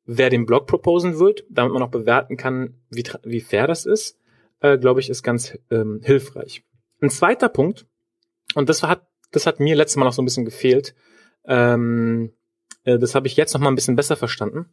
wer 0.06 0.30
den 0.30 0.46
Blog 0.46 0.68
proposen 0.68 1.20
wird, 1.20 1.44
damit 1.50 1.74
man 1.74 1.84
auch 1.84 1.92
bewerten 1.92 2.38
kann, 2.38 2.76
wie, 2.90 3.04
wie 3.24 3.42
fair 3.42 3.68
das 3.68 3.86
ist, 3.86 4.18
äh, 4.62 4.78
glaube 4.78 5.00
ich, 5.00 5.10
ist 5.10 5.24
ganz 5.24 5.58
ähm, 5.70 6.02
hilfreich. 6.04 6.64
Ein 7.02 7.10
zweiter 7.10 7.50
Punkt, 7.50 7.86
und 8.56 8.70
das 8.70 8.84
hat, 8.84 9.08
das 9.32 9.46
hat 9.46 9.60
mir 9.60 9.76
letztes 9.76 9.98
Mal 9.98 10.06
noch 10.06 10.14
so 10.14 10.22
ein 10.22 10.26
bisschen 10.26 10.46
gefehlt, 10.46 10.96
ähm, 11.46 12.34
äh, 12.84 13.00
das 13.00 13.16
habe 13.16 13.28
ich 13.28 13.36
jetzt 13.36 13.54
noch 13.54 13.62
mal 13.62 13.70
ein 13.70 13.76
bisschen 13.76 13.96
besser 13.96 14.16
verstanden, 14.16 14.66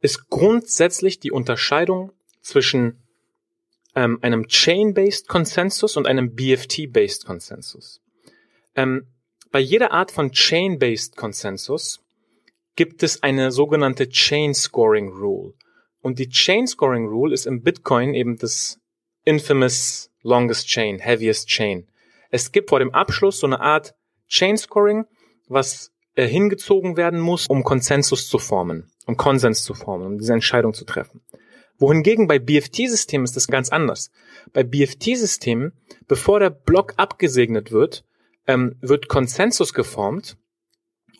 ist 0.00 0.28
grundsätzlich 0.28 1.20
die 1.20 1.32
Unterscheidung 1.32 2.12
zwischen 2.40 3.02
ähm, 3.94 4.18
einem 4.22 4.46
Chain-based 4.46 5.26
Konsensus 5.26 5.96
und 5.96 6.06
einem 6.06 6.34
BFT-based 6.34 7.24
Konsensus. 7.24 8.02
Ähm, 8.74 9.08
bei 9.50 9.58
jeder 9.58 9.92
Art 9.92 10.10
von 10.10 10.32
Chain-based 10.32 11.16
Konsensus 11.16 12.05
gibt 12.76 13.02
es 13.02 13.22
eine 13.22 13.50
sogenannte 13.50 14.08
Chain 14.08 14.54
Scoring 14.54 15.08
Rule. 15.08 15.54
Und 16.00 16.18
die 16.18 16.28
Chain 16.28 16.66
Scoring 16.66 17.06
Rule 17.06 17.34
ist 17.34 17.46
im 17.46 17.62
Bitcoin 17.62 18.14
eben 18.14 18.36
das 18.36 18.78
infamous 19.24 20.10
longest 20.22 20.68
chain, 20.68 20.98
heaviest 20.98 21.48
chain. 21.48 21.88
Es 22.30 22.52
gibt 22.52 22.68
vor 22.68 22.78
dem 22.78 22.94
Abschluss 22.94 23.40
so 23.40 23.46
eine 23.46 23.60
Art 23.60 23.94
Chain 24.28 24.56
Scoring, 24.56 25.06
was 25.48 25.92
äh, 26.14 26.26
hingezogen 26.26 26.96
werden 26.96 27.20
muss, 27.20 27.46
um 27.46 27.64
Konsensus 27.64 28.28
zu 28.28 28.38
formen, 28.38 28.90
um 29.06 29.16
Konsens 29.16 29.64
zu 29.64 29.74
formen, 29.74 30.06
um 30.06 30.18
diese 30.18 30.32
Entscheidung 30.32 30.74
zu 30.74 30.84
treffen. 30.84 31.22
Wohingegen 31.78 32.26
bei 32.26 32.38
BFT-Systemen 32.38 33.24
ist 33.24 33.36
das 33.36 33.48
ganz 33.48 33.68
anders. 33.70 34.10
Bei 34.52 34.62
BFT-Systemen, 34.62 35.72
bevor 36.08 36.40
der 36.40 36.50
Block 36.50 36.94
abgesegnet 36.96 37.70
wird, 37.70 38.04
ähm, 38.46 38.76
wird 38.80 39.08
Konsensus 39.08 39.74
geformt 39.74 40.38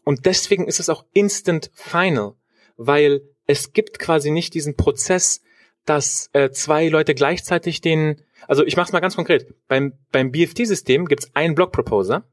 und 0.06 0.24
deswegen 0.24 0.68
ist 0.68 0.78
es 0.78 0.88
auch 0.88 1.04
instant 1.14 1.72
final, 1.74 2.34
weil 2.76 3.22
es 3.48 3.72
gibt 3.72 3.98
quasi 3.98 4.30
nicht 4.30 4.54
diesen 4.54 4.76
Prozess, 4.76 5.42
dass 5.84 6.30
äh, 6.32 6.50
zwei 6.50 6.86
Leute 6.86 7.12
gleichzeitig 7.12 7.80
den, 7.80 8.22
also 8.46 8.64
ich 8.64 8.76
mache 8.76 8.86
es 8.86 8.92
mal 8.92 9.00
ganz 9.00 9.16
konkret. 9.16 9.52
Beim 9.66 9.94
beim 10.12 10.30
BFT-System 10.30 11.06
gibt 11.06 11.24
es 11.24 11.34
einen 11.34 11.56
Block-Proposer 11.56 12.24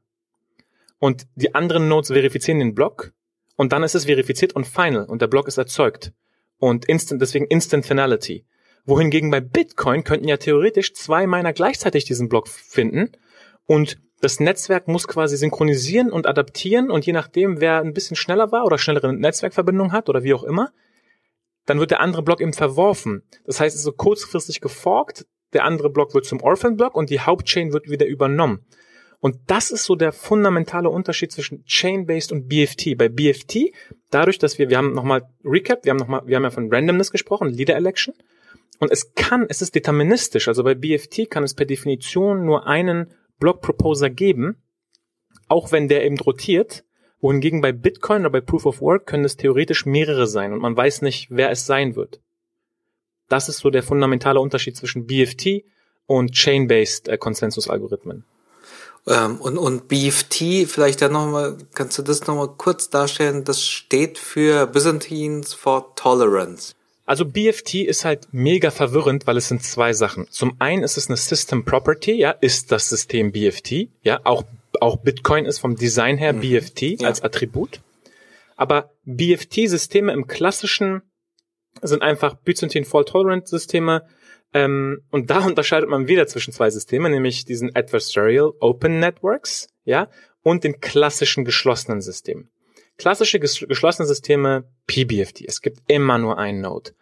und 1.00 1.26
die 1.34 1.56
anderen 1.56 1.88
Nodes 1.88 2.12
verifizieren 2.12 2.60
den 2.60 2.76
Block 2.76 3.12
und 3.56 3.72
dann 3.72 3.82
ist 3.82 3.96
es 3.96 4.04
verifiziert 4.04 4.52
und 4.52 4.68
final 4.68 5.06
und 5.06 5.20
der 5.20 5.26
Block 5.26 5.48
ist 5.48 5.58
erzeugt 5.58 6.12
und 6.58 6.84
instant 6.84 7.20
deswegen 7.20 7.46
Instant 7.46 7.84
Finality. 7.84 8.46
Wohingegen 8.84 9.32
bei 9.32 9.40
Bitcoin 9.40 10.04
könnten 10.04 10.28
ja 10.28 10.36
theoretisch 10.36 10.94
zwei 10.94 11.26
Miner 11.26 11.52
gleichzeitig 11.52 12.04
diesen 12.04 12.28
Block 12.28 12.46
finden 12.46 13.10
und 13.66 13.98
das 14.24 14.40
Netzwerk 14.40 14.88
muss 14.88 15.06
quasi 15.06 15.36
synchronisieren 15.36 16.10
und 16.10 16.26
adaptieren 16.26 16.90
und 16.90 17.04
je 17.04 17.12
nachdem, 17.12 17.60
wer 17.60 17.80
ein 17.80 17.92
bisschen 17.92 18.16
schneller 18.16 18.50
war 18.52 18.64
oder 18.64 18.78
schnellere 18.78 19.12
Netzwerkverbindung 19.12 19.92
hat 19.92 20.08
oder 20.08 20.22
wie 20.24 20.34
auch 20.34 20.44
immer, 20.44 20.72
dann 21.66 21.78
wird 21.78 21.90
der 21.90 22.00
andere 22.00 22.22
Block 22.22 22.40
eben 22.40 22.54
verworfen. 22.54 23.22
Das 23.44 23.60
heißt, 23.60 23.74
es 23.74 23.80
ist 23.80 23.84
so 23.84 23.92
kurzfristig 23.92 24.60
geforkt, 24.60 25.26
der 25.52 25.64
andere 25.64 25.90
Block 25.90 26.14
wird 26.14 26.24
zum 26.24 26.42
Orphan-Block 26.42 26.96
und 26.96 27.10
die 27.10 27.20
Hauptchain 27.20 27.72
wird 27.72 27.88
wieder 27.88 28.06
übernommen. 28.06 28.64
Und 29.20 29.36
das 29.46 29.70
ist 29.70 29.84
so 29.84 29.94
der 29.94 30.12
fundamentale 30.12 30.88
Unterschied 30.88 31.30
zwischen 31.30 31.64
Chain-Based 31.64 32.32
und 32.32 32.48
BFT. 32.48 32.96
Bei 32.96 33.08
BFT, 33.08 33.72
dadurch, 34.10 34.38
dass 34.38 34.58
wir, 34.58 34.68
wir 34.68 34.78
haben 34.78 34.92
nochmal 34.92 35.28
Recap, 35.44 35.84
wir 35.84 35.90
haben 35.90 35.98
nochmal, 35.98 36.22
wir 36.26 36.36
haben 36.36 36.42
ja 36.44 36.50
von 36.50 36.72
Randomness 36.72 37.10
gesprochen, 37.10 37.48
Leader 37.48 37.76
Election. 37.76 38.14
Und 38.80 38.90
es 38.90 39.14
kann, 39.14 39.46
es 39.48 39.62
ist 39.62 39.74
deterministisch. 39.74 40.48
Also 40.48 40.64
bei 40.64 40.74
BFT 40.74 41.30
kann 41.30 41.44
es 41.44 41.54
per 41.54 41.66
Definition 41.66 42.44
nur 42.44 42.66
einen 42.66 43.14
Block 43.38 43.60
Proposer 43.60 44.10
geben, 44.10 44.56
auch 45.48 45.72
wenn 45.72 45.88
der 45.88 46.04
eben 46.04 46.18
rotiert, 46.18 46.84
wohingegen 47.20 47.60
bei 47.60 47.72
Bitcoin 47.72 48.22
oder 48.22 48.30
bei 48.30 48.40
Proof 48.40 48.66
of 48.66 48.80
Work 48.80 49.06
können 49.06 49.24
es 49.24 49.36
theoretisch 49.36 49.86
mehrere 49.86 50.26
sein 50.26 50.52
und 50.52 50.60
man 50.60 50.76
weiß 50.76 51.02
nicht, 51.02 51.28
wer 51.30 51.50
es 51.50 51.66
sein 51.66 51.96
wird. 51.96 52.20
Das 53.28 53.48
ist 53.48 53.58
so 53.58 53.70
der 53.70 53.82
fundamentale 53.82 54.40
Unterschied 54.40 54.76
zwischen 54.76 55.06
BFT 55.06 55.64
und 56.06 56.32
Chain-Based 56.32 57.08
äh, 57.08 57.16
Konsensus-Algorithmen. 57.16 58.24
Ähm, 59.06 59.40
und, 59.40 59.58
und 59.58 59.88
BFT, 59.88 60.68
vielleicht 60.68 61.02
dann 61.02 61.12
nochmal, 61.12 61.56
kannst 61.74 61.98
du 61.98 62.02
das 62.02 62.26
nochmal 62.26 62.48
kurz 62.56 62.90
darstellen? 62.90 63.44
Das 63.44 63.62
steht 63.62 64.18
für 64.18 64.66
Byzantines 64.66 65.54
for 65.54 65.94
Tolerance. 65.94 66.74
Also 67.06 67.26
BFT 67.26 67.74
ist 67.74 68.04
halt 68.04 68.28
mega 68.32 68.70
verwirrend, 68.70 69.26
weil 69.26 69.36
es 69.36 69.48
sind 69.48 69.62
zwei 69.62 69.92
Sachen. 69.92 70.26
Zum 70.30 70.56
einen 70.58 70.82
ist 70.82 70.96
es 70.96 71.08
eine 71.08 71.16
System 71.16 71.64
Property, 71.64 72.12
ja, 72.12 72.30
ist 72.30 72.72
das 72.72 72.88
System 72.88 73.32
BFT, 73.32 73.88
ja, 74.02 74.20
auch, 74.24 74.44
auch 74.80 74.96
Bitcoin 74.96 75.44
ist 75.44 75.58
vom 75.58 75.76
Design 75.76 76.16
her 76.16 76.32
mhm. 76.32 76.40
BFT 76.40 76.82
ja. 77.00 77.08
als 77.08 77.22
Attribut. 77.22 77.80
Aber 78.56 78.90
BFT-Systeme 79.04 80.12
im 80.12 80.26
klassischen 80.26 81.02
sind 81.82 82.02
einfach 82.02 82.36
Byzantine 82.36 82.86
Fault 82.86 83.08
Tolerant 83.08 83.48
Systeme, 83.48 84.06
ähm, 84.54 85.02
und 85.10 85.28
da 85.28 85.40
unterscheidet 85.46 85.90
man 85.90 86.08
wieder 86.08 86.26
zwischen 86.26 86.52
zwei 86.52 86.70
Systemen, 86.70 87.12
nämlich 87.12 87.44
diesen 87.44 87.74
Adversarial 87.74 88.52
Open 88.60 89.00
Networks, 89.00 89.68
ja, 89.84 90.08
und 90.42 90.64
den 90.64 90.80
klassischen 90.80 91.44
geschlossenen 91.44 92.00
Systemen. 92.00 92.48
Klassische 92.96 93.40
ges 93.40 93.64
geschlossene 93.66 94.06
Systeme, 94.06 94.64
PBFT. 94.86 95.42
Es 95.46 95.60
gibt 95.60 95.80
immer 95.88 96.18
nur 96.18 96.38
einen 96.38 96.60
Node. 96.60 96.92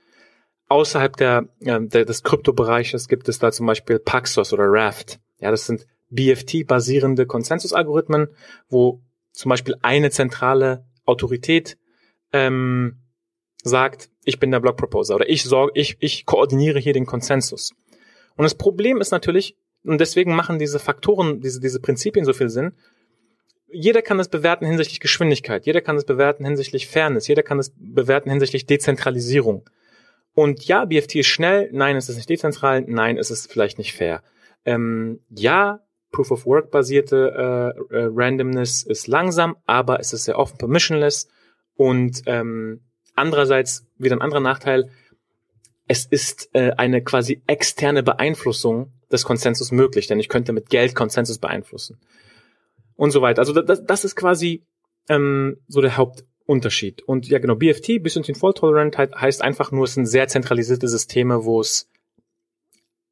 Außerhalb 0.69 1.17
der, 1.17 1.49
äh, 1.61 1.81
der 1.81 2.05
des 2.05 2.23
Kryptobereiches 2.23 3.09
gibt 3.09 3.29
es 3.29 3.39
da 3.39 3.53
zum 3.53 3.67
Beispiel 3.67 3.99
Paxos 3.99 4.53
oder 4.53 4.65
Raft. 4.67 5.21
Ja, 5.39 5.51
das 5.51 5.67
sind 5.67 5.87
BFT-basierende 6.11 7.27
Konsensusalgorithmen, 7.27 8.29
wo 8.69 9.03
zum 9.33 9.51
Beispiel 9.51 9.77
eine 9.83 10.11
zentrale 10.11 10.87
Autorität 11.05 11.79
ähm, 12.33 12.99
sagt, 13.63 14.11
ich 14.25 14.39
bin 14.39 14.51
der 14.51 14.61
Block 14.61 14.77
Proposer 14.77 15.17
oder 15.17 15.29
ich 15.29 15.43
sorge, 15.45 15.73
ich, 15.75 15.97
ich 16.01 16.27
koordiniere 16.27 16.79
hier 16.79 16.93
den 16.93 17.07
Konsensus. 17.07 17.73
Und 18.37 18.45
das 18.45 18.55
Problem 18.55 19.01
ist 19.01 19.11
natürlich, 19.11 19.57
und 19.85 20.01
deswegen 20.01 20.35
machen 20.35 20.59
diese 20.59 20.79
Faktoren, 20.79 21.41
diese, 21.41 21.61
diese 21.61 21.81
Prinzipien 21.81 22.25
so 22.25 22.33
viel 22.33 22.49
Sinn, 22.49 22.73
jeder 23.73 24.03
kann 24.03 24.19
das 24.19 24.29
bewerten 24.29 24.67
hinsichtlich 24.67 25.01
Geschwindigkeit, 25.01 25.67
jeder 25.67 25.81
kann 25.81 25.97
das 25.97 26.05
bewerten 26.05 26.45
hinsichtlich 26.45 26.89
Fairness, 26.89 27.29
jeder 27.29 27.43
kann 27.43 27.59
das 27.59 27.73
bewerten 27.77 28.31
hinsichtlich 28.31 28.67
Dezentralisierung. 28.67 29.69
Und 30.35 30.65
ja, 30.65 30.85
BFT 30.85 31.17
ist 31.17 31.27
schnell, 31.27 31.69
nein, 31.73 31.97
es 31.97 32.09
ist 32.09 32.17
nicht 32.17 32.29
dezentral, 32.29 32.85
nein, 32.87 33.19
es 33.19 33.31
ist 33.31 33.51
vielleicht 33.51 33.79
nicht 33.79 33.95
fair. 33.95 34.23
Ähm, 34.65 35.21
ja, 35.29 35.81
Proof 36.11 36.31
of 36.31 36.47
Work 36.47 36.71
basierte 36.71 37.75
äh, 37.91 37.95
äh, 37.95 38.09
Randomness 38.13 38.83
ist 38.83 39.07
langsam, 39.09 39.57
aber 39.67 40.01
es 40.01 40.13
ist 40.13 40.25
sehr 40.25 40.39
offen 40.39 40.59
permissionless. 40.59 41.29
Und 41.75 42.23
ähm, 42.27 42.81
Andererseits 43.15 43.87
wieder 43.99 44.17
ein 44.17 44.23
anderer 44.23 44.41
Nachteil, 44.41 44.91
es 45.87 46.07
ist 46.07 46.49
äh, 46.55 46.73
eine 46.77 47.03
quasi 47.03 47.43
externe 47.47 48.03
Beeinflussung 48.03 48.93
des 49.11 49.25
Konsensus 49.25 49.73
möglich, 49.73 50.07
denn 50.07 50.21
ich 50.21 50.29
könnte 50.29 50.53
mit 50.53 50.71
Geld 50.71 50.95
Konsensus 50.95 51.39
beeinflussen 51.39 52.01
und 53.03 53.11
so 53.11 53.21
weiter. 53.21 53.41
Also 53.41 53.53
das, 53.53 53.85
das 53.85 54.05
ist 54.05 54.15
quasi 54.15 54.65
ähm, 55.09 55.57
so 55.67 55.81
der 55.81 55.97
Hauptunterschied. 55.97 57.03
Und 57.03 57.27
ja 57.27 57.41
genau, 57.41 57.57
BFT, 57.57 58.01
Byzantine 58.01 58.39
Fault 58.39 58.59
Tolerant, 58.59 58.97
heißt 58.97 59.43
einfach 59.43 59.73
nur, 59.73 59.87
es 59.87 59.95
sind 59.95 60.07
sehr 60.07 60.29
zentralisierte 60.29 60.87
Systeme, 60.87 61.45
wo 61.45 61.61
es 61.61 61.91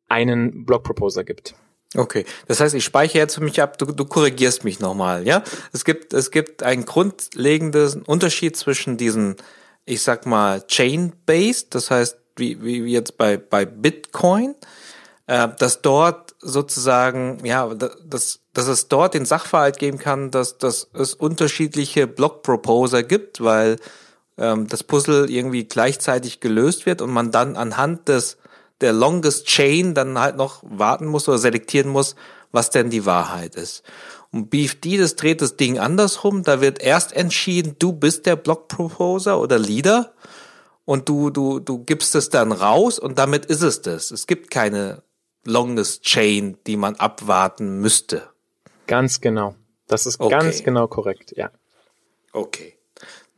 einen 0.09 0.65
Block 0.65 0.85
Proposer 0.85 1.25
gibt. 1.25 1.57
Okay, 1.97 2.25
das 2.47 2.61
heißt, 2.61 2.77
ich 2.77 2.85
speichere 2.85 3.19
jetzt 3.19 3.35
für 3.35 3.43
mich 3.43 3.61
ab, 3.61 3.79
du, 3.79 3.87
du 3.87 4.05
korrigierst 4.05 4.63
mich 4.63 4.79
nochmal, 4.79 5.27
ja? 5.27 5.43
Es 5.73 5.85
gibt, 5.85 6.13
es 6.15 6.31
gibt 6.31 6.63
einen 6.63 6.85
grundlegenden 6.85 8.03
Unterschied 8.03 8.57
zwischen 8.57 8.97
diesen 8.97 9.35
ich 9.87 10.03
sag 10.03 10.25
mal, 10.25 10.65
chain-based, 10.67 11.75
das 11.75 11.91
heißt, 11.91 12.17
wie, 12.37 12.63
wie 12.63 12.85
jetzt 12.93 13.19
bei, 13.19 13.39
bei 13.39 13.65
Bitcoin, 13.65 14.55
äh, 15.27 15.49
dass 15.59 15.83
dort 15.83 16.30
sozusagen, 16.41 17.45
ja, 17.45 17.73
dass, 17.75 18.41
dass 18.53 18.67
es 18.67 18.89
dort 18.89 19.15
den 19.15 19.27
Sachverhalt 19.27 19.79
geben 19.79 19.99
kann, 19.99 20.31
dass, 20.31 20.59
dass 20.59 20.89
es 20.95 21.15
unterschiedliche 21.15 22.07
Block-Proposer 22.07 23.03
gibt, 23.03 23.43
weil 23.43 23.77
ähm, 24.39 24.67
das 24.67 24.83
Puzzle 24.83 25.31
irgendwie 25.31 25.65
gleichzeitig 25.65 26.41
gelöst 26.41 26.87
wird 26.87 27.03
und 27.03 27.11
man 27.11 27.31
dann 27.31 27.57
anhand 27.57 28.09
des 28.09 28.39
der 28.81 28.93
longest 28.95 29.47
chain 29.47 29.95
dann 29.95 30.19
halt 30.19 30.37
noch 30.37 30.63
warten 30.63 31.07
muss 31.07 31.29
oder 31.29 31.39
selektieren 31.39 31.91
muss, 31.91 32.17
was 32.51 32.71
denn 32.71 32.91
die 32.91 33.05
Wahrheit 33.05 33.55
ist. 33.55 33.83
Und 34.33 34.49
BFD, 34.49 34.97
das 34.97 35.17
dreht 35.17 35.43
das 35.43 35.57
Ding 35.57 35.79
andersrum. 35.79 36.45
Da 36.45 36.61
wird 36.61 36.81
erst 36.81 37.13
entschieden, 37.13 37.77
du 37.79 37.93
bist 37.93 38.27
der 38.27 38.37
Block 38.37 38.69
Proposer 38.69 39.41
oder 39.41 39.59
Leader 39.59 40.15
und 40.85 41.09
du, 41.09 41.31
du, 41.31 41.61
du 41.61 41.85
gibst 41.85 42.15
es 42.15 42.31
dann 42.31 42.53
raus 42.53 42.99
und 42.99 43.19
damit 43.19 43.47
ist 43.47 43.63
es 43.63 43.83
das. 43.83 44.11
Es 44.11 44.27
gibt 44.27 44.51
keine 44.51 45.03
longest 45.45 46.03
chain, 46.03 46.59
die 46.67 46.77
man 46.77 46.97
abwarten 46.97 47.81
müsste. 47.81 48.29
Ganz 48.87 49.21
genau. 49.21 49.55
Das 49.87 50.07
ist 50.07 50.21
okay. 50.21 50.31
ganz 50.31 50.63
genau 50.63 50.87
korrekt, 50.87 51.33
ja. 51.37 51.51
Okay. 52.33 52.77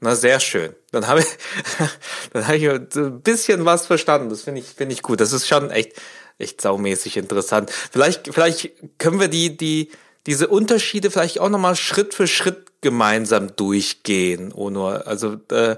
Na, 0.00 0.16
sehr 0.16 0.40
schön. 0.40 0.74
Dann 0.90 1.06
habe 1.06 1.20
ich, 1.20 1.26
dann 2.32 2.46
habe 2.46 2.56
ich 2.56 2.68
ein 2.68 3.20
bisschen 3.22 3.64
was 3.64 3.86
verstanden. 3.86 4.30
Das 4.30 4.42
finde 4.42 4.60
ich, 4.60 4.66
finde 4.66 4.94
ich 4.94 5.02
gut. 5.02 5.20
Das 5.20 5.32
ist 5.32 5.46
schon 5.46 5.70
echt, 5.70 5.92
echt 6.38 6.60
saumäßig 6.60 7.16
interessant. 7.16 7.70
Vielleicht, 7.70 8.34
vielleicht 8.34 8.72
können 8.98 9.20
wir 9.20 9.28
die, 9.28 9.56
die, 9.56 9.90
diese 10.26 10.48
Unterschiede 10.48 11.10
vielleicht 11.10 11.38
auch 11.38 11.48
nochmal 11.48 11.76
Schritt 11.76 12.14
für 12.14 12.26
Schritt 12.26 12.72
gemeinsam 12.80 13.54
durchgehen, 13.54 14.52
Onur. 14.52 15.06
Also 15.06 15.36
äh, 15.50 15.76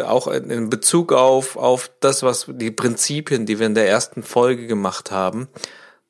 auch 0.00 0.26
in 0.28 0.70
Bezug 0.70 1.12
auf, 1.12 1.56
auf 1.56 1.90
das, 2.00 2.22
was 2.22 2.46
die 2.48 2.70
Prinzipien, 2.70 3.46
die 3.46 3.58
wir 3.58 3.66
in 3.66 3.74
der 3.74 3.88
ersten 3.88 4.22
Folge 4.22 4.66
gemacht 4.66 5.10
haben, 5.10 5.48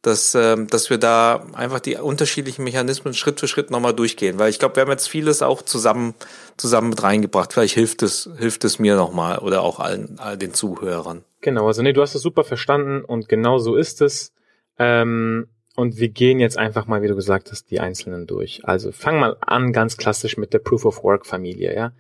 dass, 0.03 0.35
äh, 0.35 0.57
dass 0.67 0.91
wir 0.91 0.99
da 0.99 1.47
einfach 1.55 1.81
die 1.81 1.97
unterschiedlichen 1.97 2.65
Mechanismen 2.65 3.15
Schritt 3.15 3.41
für 3.41 3.49
Schritt 3.49 3.71
nochmal 3.71 3.95
durchgehen. 3.95 4.39
Weil 4.39 4.51
ich 4.51 4.59
glaube, 4.59 4.77
wir 4.77 4.83
haben 4.83 4.91
jetzt 4.91 5.09
vieles 5.09 5.43
auch 5.43 5.63
zusammen, 5.63 6.15
zusammen 6.57 6.91
mit 6.91 7.03
reingebracht. 7.03 7.53
Vielleicht 7.53 7.75
hilft 7.75 8.03
es, 8.03 8.29
hilft 8.39 8.65
es 8.65 8.79
mir 8.79 8.97
nochmal 8.97 9.39
oder 9.39 9.63
auch 9.63 9.81
allen, 9.81 10.19
all 10.19 10.37
den 10.37 10.55
Zuhörern. 10.55 11.25
Genau, 11.41 11.67
also 11.67 11.83
nee, 11.83 11.93
du 11.93 12.03
hast 12.03 12.15
es 12.15 12.23
super 12.23 12.45
verstanden 12.45 13.05
und 13.05 13.29
genau 13.29 13.59
so 13.59 13.77
ist 13.77 14.01
es. 14.01 14.33
Ähm, 14.79 15.49
und 15.75 15.99
wir 15.99 16.09
gehen 16.09 16.39
jetzt 16.39 16.59
einfach 16.59 16.87
mal, 16.87 17.03
wie 17.03 17.09
du 17.09 17.15
gesagt 17.15 17.51
hast, 17.51 17.71
die 17.71 17.81
einzelnen 17.81 18.27
durch. 18.27 18.65
Also 18.65 18.93
fang 18.93 19.19
mal 19.19 19.37
an, 19.41 19.73
ganz 19.73 19.97
klassisch 19.97 20.37
mit 20.37 20.53
der 20.53 20.59
Proof 20.59 20.85
of 20.85 21.03
Work 21.03 21.27
Familie, 21.27 21.75
ja. 21.75 21.93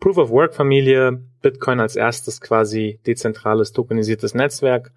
Proof 0.00 0.16
of 0.18 0.30
Work 0.30 0.54
Familie, 0.54 1.22
Bitcoin 1.42 1.80
als 1.80 1.96
erstes 1.96 2.40
quasi 2.40 3.00
dezentrales 3.06 3.72
tokenisiertes 3.72 4.34
Netzwerk, 4.34 4.92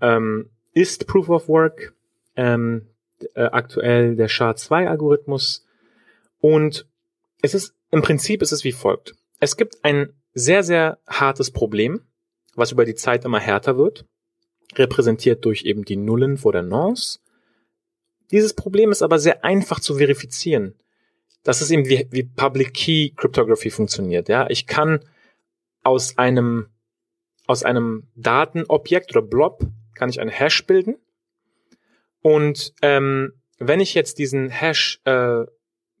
ähm, 0.00 0.50
ist 0.72 1.06
Proof 1.06 1.28
of 1.28 1.48
Work, 1.48 1.94
ähm, 2.36 2.86
äh, 3.34 3.44
aktuell 3.44 4.16
der 4.16 4.28
SHA-2 4.28 4.86
Algorithmus 4.86 5.66
und 6.40 6.86
es 7.42 7.54
ist, 7.54 7.74
im 7.90 8.02
Prinzip 8.02 8.42
ist 8.42 8.52
es 8.52 8.64
wie 8.64 8.72
folgt. 8.72 9.14
Es 9.40 9.56
gibt 9.56 9.84
ein 9.84 10.12
sehr, 10.34 10.62
sehr 10.62 10.98
hartes 11.06 11.50
Problem, 11.50 12.02
was 12.54 12.72
über 12.72 12.84
die 12.84 12.94
Zeit 12.94 13.24
immer 13.24 13.40
härter 13.40 13.78
wird, 13.78 14.04
repräsentiert 14.74 15.44
durch 15.44 15.62
eben 15.64 15.84
die 15.84 15.96
Nullen 15.96 16.36
vor 16.36 16.52
der 16.52 16.62
Nonce 16.62 17.20
dieses 18.30 18.54
Problem 18.54 18.90
ist 18.90 19.02
aber 19.02 19.18
sehr 19.18 19.44
einfach 19.44 19.80
zu 19.80 19.96
verifizieren. 19.96 20.74
Das 21.46 21.62
ist 21.62 21.70
eben 21.70 21.88
wie, 21.88 22.08
wie 22.10 22.24
Public 22.24 22.74
Key 22.74 23.10
Cryptography 23.10 23.70
funktioniert. 23.70 24.28
Ja, 24.28 24.50
ich 24.50 24.66
kann 24.66 24.98
aus 25.84 26.18
einem 26.18 26.66
aus 27.46 27.62
einem 27.62 28.08
Datenobjekt 28.16 29.14
oder 29.14 29.24
Blob 29.24 29.64
kann 29.94 30.08
ich 30.08 30.20
einen 30.20 30.30
Hash 30.30 30.66
bilden 30.66 30.96
und 32.20 32.74
ähm, 32.82 33.32
wenn 33.58 33.78
ich 33.78 33.94
jetzt 33.94 34.18
diesen 34.18 34.48
Hash 34.48 35.00
äh, 35.04 35.44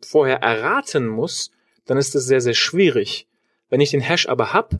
vorher 0.04 0.38
erraten 0.38 1.06
muss, 1.06 1.52
dann 1.84 1.96
ist 1.96 2.16
es 2.16 2.26
sehr 2.26 2.40
sehr 2.40 2.54
schwierig. 2.54 3.28
Wenn 3.68 3.80
ich 3.80 3.92
den 3.92 4.00
Hash 4.00 4.28
aber 4.28 4.52
hab, 4.52 4.74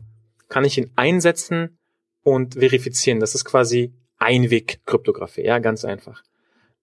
kann 0.49 0.65
ich 0.65 0.77
ihn 0.77 0.91
einsetzen 0.97 1.79
und 2.23 2.55
verifizieren. 2.55 3.21
Das 3.21 3.35
ist 3.35 3.45
quasi 3.45 3.93
Einweg-Kryptographie, 4.17 5.45
ja, 5.45 5.59
ganz 5.59 5.85
einfach. 5.85 6.23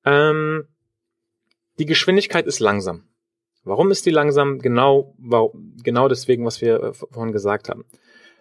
Ähm, 0.06 0.68
die 1.78 1.86
Geschwindigkeit 1.86 2.46
ist 2.46 2.60
langsam. 2.60 3.06
Warum 3.64 3.90
ist 3.90 4.06
die 4.06 4.10
langsam? 4.10 4.58
Genau, 4.58 5.16
genau 5.82 6.08
deswegen, 6.08 6.44
was 6.44 6.60
wir 6.60 6.82
äh, 6.82 6.92
vorhin 6.92 7.32
gesagt 7.32 7.68
haben. 7.68 7.84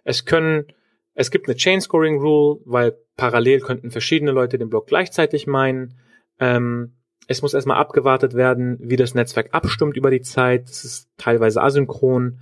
Es 0.03 0.25
können, 0.25 0.65
es 1.13 1.31
gibt 1.31 1.47
eine 1.47 1.55
Chain 1.55 1.81
Scoring 1.81 2.19
Rule, 2.19 2.59
weil 2.65 2.97
parallel 3.15 3.61
könnten 3.61 3.91
verschiedene 3.91 4.31
Leute 4.31 4.57
den 4.57 4.69
Block 4.69 4.87
gleichzeitig 4.87 5.47
meinen. 5.47 5.97
Ähm, 6.39 6.97
es 7.27 7.41
muss 7.41 7.53
erstmal 7.53 7.77
abgewartet 7.77 8.33
werden, 8.33 8.77
wie 8.81 8.97
das 8.97 9.15
Netzwerk 9.15 9.53
abstimmt 9.53 9.95
über 9.95 10.11
die 10.11 10.21
Zeit. 10.21 10.69
Es 10.69 10.83
ist 10.83 11.09
teilweise 11.17 11.61
asynchron. 11.61 12.41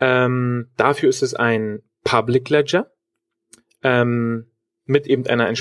Ähm, 0.00 0.70
dafür 0.76 1.08
ist 1.08 1.22
es 1.22 1.34
ein 1.34 1.82
Public 2.04 2.50
Ledger 2.50 2.90
ähm, 3.82 4.50
mit 4.84 5.06
eben 5.06 5.26
einer 5.26 5.52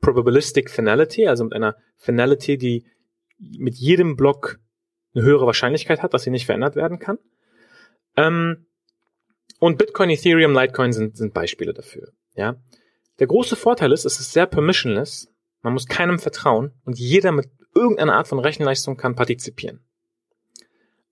Probabilistic 0.00 0.70
Finality, 0.70 1.28
also 1.28 1.44
mit 1.44 1.52
einer 1.52 1.76
Finality, 1.96 2.56
die 2.56 2.86
mit 3.38 3.76
jedem 3.76 4.16
Block 4.16 4.58
eine 5.14 5.24
höhere 5.24 5.46
Wahrscheinlichkeit 5.46 6.02
hat, 6.02 6.14
dass 6.14 6.22
sie 6.22 6.30
nicht 6.30 6.46
verändert 6.46 6.76
werden 6.76 6.98
kann. 6.98 7.18
Ähm, 8.16 8.66
und 9.58 9.78
Bitcoin, 9.78 10.10
Ethereum, 10.10 10.52
Litecoin 10.52 10.92
sind, 10.92 11.16
sind 11.16 11.34
Beispiele 11.34 11.72
dafür. 11.72 12.08
Ja, 12.34 12.56
der 13.18 13.26
große 13.26 13.56
Vorteil 13.56 13.92
ist, 13.92 14.04
es 14.04 14.20
ist 14.20 14.32
sehr 14.32 14.46
permissionless. 14.46 15.28
Man 15.60 15.74
muss 15.74 15.86
keinem 15.86 16.18
vertrauen 16.18 16.72
und 16.84 16.98
jeder 16.98 17.30
mit 17.30 17.48
irgendeine 17.74 18.14
Art 18.14 18.28
von 18.28 18.38
Rechenleistung 18.38 18.96
kann 18.96 19.14
partizipieren. 19.14 19.84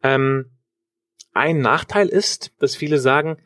Ähm, 0.02 0.50
ein 1.32 1.60
Nachteil 1.60 2.08
ist, 2.08 2.52
dass 2.58 2.74
viele 2.74 2.98
sagen, 2.98 3.36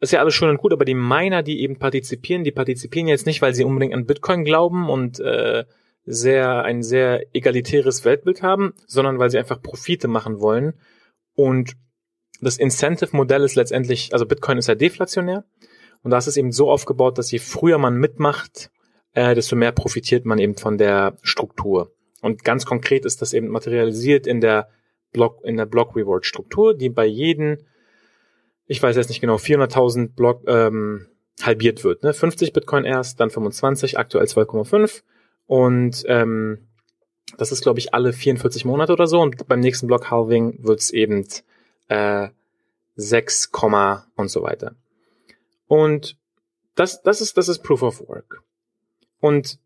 ist 0.00 0.12
ja 0.12 0.20
alles 0.20 0.34
schön 0.34 0.50
und 0.50 0.58
gut, 0.58 0.72
aber 0.72 0.84
die 0.84 0.94
Miner, 0.94 1.42
die 1.42 1.60
eben 1.60 1.78
partizipieren, 1.78 2.44
die 2.44 2.52
partizipieren 2.52 3.08
jetzt 3.08 3.26
nicht, 3.26 3.42
weil 3.42 3.54
sie 3.54 3.64
unbedingt 3.64 3.94
an 3.94 4.06
Bitcoin 4.06 4.44
glauben 4.44 4.88
und 4.88 5.20
äh, 5.20 5.64
sehr 6.10 6.62
ein 6.62 6.82
sehr 6.82 7.24
egalitäres 7.34 8.04
Weltbild 8.04 8.42
haben, 8.42 8.74
sondern 8.86 9.18
weil 9.18 9.30
sie 9.30 9.38
einfach 9.38 9.62
Profite 9.62 10.08
machen 10.08 10.40
wollen. 10.40 10.74
Und 11.34 11.76
das 12.40 12.58
Incentive-Modell 12.58 13.42
ist 13.42 13.54
letztendlich, 13.54 14.12
also 14.12 14.26
Bitcoin 14.26 14.58
ist 14.58 14.68
ja 14.68 14.74
deflationär 14.74 15.44
und 16.02 16.10
da 16.10 16.18
ist 16.18 16.26
es 16.26 16.36
eben 16.36 16.52
so 16.52 16.70
aufgebaut, 16.70 17.18
dass 17.18 17.30
je 17.30 17.38
früher 17.38 17.78
man 17.78 17.96
mitmacht, 17.96 18.70
äh, 19.12 19.34
desto 19.34 19.56
mehr 19.56 19.72
profitiert 19.72 20.24
man 20.24 20.38
eben 20.38 20.56
von 20.56 20.78
der 20.78 21.16
Struktur. 21.22 21.92
Und 22.22 22.44
ganz 22.44 22.66
konkret 22.66 23.04
ist 23.04 23.22
das 23.22 23.32
eben 23.32 23.48
materialisiert 23.48 24.26
in 24.26 24.40
der 24.40 24.68
Block, 25.12 25.40
in 25.44 25.56
der 25.56 25.66
Block 25.66 25.96
Reward 25.96 26.26
Struktur, 26.26 26.74
die 26.74 26.88
bei 26.88 27.06
jedem, 27.06 27.58
ich 28.66 28.82
weiß 28.82 28.96
jetzt 28.96 29.08
nicht 29.08 29.20
genau, 29.20 29.36
400.000 29.36 30.14
Block, 30.14 30.42
ähm, 30.46 31.06
halbiert 31.42 31.84
wird. 31.84 32.02
Ne? 32.02 32.12
50 32.12 32.52
Bitcoin 32.52 32.84
erst, 32.84 33.20
dann 33.20 33.30
25, 33.30 33.98
aktuell 33.98 34.26
2,5 34.26 35.02
und 35.50 36.04
ähm, 36.06 36.68
das 37.36 37.50
ist, 37.50 37.62
glaube 37.62 37.80
ich, 37.80 37.92
alle 37.92 38.12
44 38.12 38.64
Monate 38.64 38.92
oder 38.92 39.08
so 39.08 39.20
und 39.20 39.48
beim 39.48 39.58
nächsten 39.58 39.88
Block 39.88 40.08
Halving 40.08 40.62
wird's 40.62 40.90
eben 40.90 41.26
äh, 41.88 42.28
6, 42.94 43.50
und 44.14 44.30
so 44.30 44.44
weiter. 44.44 44.76
Und 45.66 46.16
das, 46.76 47.02
das 47.02 47.20
ist, 47.20 47.36
das 47.36 47.48
ist 47.48 47.64
Proof 47.64 47.82
of 47.82 48.08
Work. 48.08 48.44
Und 49.18 49.58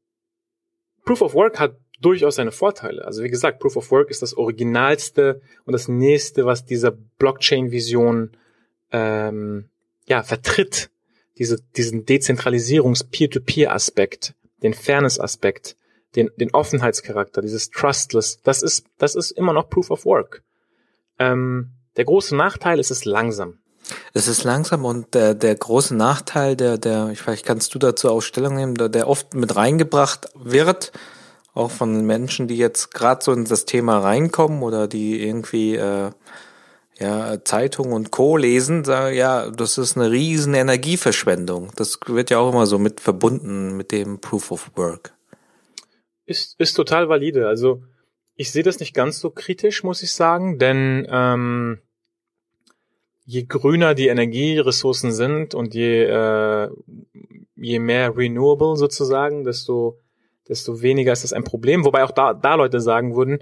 Proof 1.04 1.20
of 1.20 1.34
Work 1.34 1.60
hat 1.60 1.76
durchaus 2.00 2.36
seine 2.36 2.52
Vorteile. 2.52 3.04
Also 3.04 3.22
wie 3.22 3.28
gesagt, 3.28 3.60
Proof 3.60 3.76
of 3.76 3.90
Work 3.90 4.08
ist 4.08 4.22
das 4.22 4.32
originalste 4.32 5.42
und 5.66 5.74
das 5.74 5.88
nächste, 5.88 6.46
was 6.46 6.64
dieser 6.64 6.92
Blockchain-Vision 6.92 8.30
ähm, 8.90 9.68
ja 10.06 10.22
vertritt. 10.22 10.88
Diese, 11.36 11.60
diesen 11.76 12.06
Dezentralisierungs-Peer-to-Peer-Aspekt, 12.06 14.34
den 14.64 14.74
Fairness-Aspekt, 14.74 15.76
den, 16.16 16.30
den 16.36 16.52
Offenheitscharakter, 16.52 17.40
dieses 17.40 17.70
Trustless. 17.70 18.40
Das 18.42 18.62
ist, 18.62 18.86
das 18.98 19.14
ist 19.14 19.30
immer 19.30 19.52
noch 19.52 19.70
Proof 19.70 19.90
of 19.90 20.04
Work. 20.04 20.42
Ähm, 21.20 21.70
der 21.96 22.06
große 22.06 22.34
Nachteil 22.34 22.80
ist 22.80 22.90
es 22.90 23.04
langsam. 23.04 23.58
Es 24.14 24.26
ist 24.26 24.44
langsam 24.44 24.84
und 24.84 25.14
der, 25.14 25.34
der 25.34 25.54
große 25.54 25.94
Nachteil, 25.94 26.56
der, 26.56 26.78
der, 26.78 27.10
ich 27.10 27.20
vielleicht 27.20 27.44
kannst 27.44 27.74
du 27.74 27.78
dazu 27.78 28.08
Ausstellung 28.08 28.54
nehmen, 28.54 28.74
der, 28.74 28.88
der 28.88 29.06
oft 29.06 29.34
mit 29.34 29.54
reingebracht 29.54 30.28
wird, 30.34 30.92
auch 31.52 31.70
von 31.70 32.04
Menschen, 32.04 32.48
die 32.48 32.56
jetzt 32.56 32.94
gerade 32.94 33.22
so 33.22 33.32
in 33.32 33.44
das 33.44 33.66
Thema 33.66 33.98
reinkommen 33.98 34.62
oder 34.62 34.88
die 34.88 35.22
irgendwie 35.22 35.76
äh, 35.76 36.10
ja, 36.98 37.44
Zeitung 37.44 37.92
und 37.92 38.10
Co. 38.10 38.36
lesen, 38.36 38.84
sagen, 38.84 39.16
ja, 39.16 39.50
das 39.50 39.78
ist 39.78 39.96
eine 39.96 40.10
riesen 40.10 40.54
Energieverschwendung. 40.54 41.72
Das 41.76 41.98
wird 42.06 42.30
ja 42.30 42.38
auch 42.38 42.52
immer 42.52 42.66
so 42.66 42.78
mit 42.78 43.00
verbunden 43.00 43.76
mit 43.76 43.90
dem 43.90 44.20
Proof 44.20 44.52
of 44.52 44.70
Work. 44.76 45.14
Ist, 46.24 46.58
ist 46.58 46.74
total 46.74 47.08
valide. 47.08 47.48
Also 47.48 47.82
ich 48.36 48.52
sehe 48.52 48.62
das 48.62 48.80
nicht 48.80 48.94
ganz 48.94 49.20
so 49.20 49.30
kritisch, 49.30 49.82
muss 49.82 50.02
ich 50.02 50.12
sagen, 50.12 50.58
denn 50.58 51.06
ähm, 51.10 51.80
je 53.24 53.44
grüner 53.44 53.94
die 53.94 54.08
Energieressourcen 54.08 55.12
sind 55.12 55.54
und 55.54 55.74
je, 55.74 56.04
äh, 56.04 56.70
je 57.56 57.78
mehr 57.78 58.16
renewable 58.16 58.76
sozusagen, 58.76 59.44
desto, 59.44 59.98
desto 60.48 60.82
weniger 60.82 61.12
ist 61.12 61.24
das 61.24 61.32
ein 61.32 61.44
Problem. 61.44 61.84
Wobei 61.84 62.04
auch 62.04 62.10
da, 62.12 62.34
da 62.34 62.54
Leute 62.54 62.80
sagen 62.80 63.16
würden, 63.16 63.38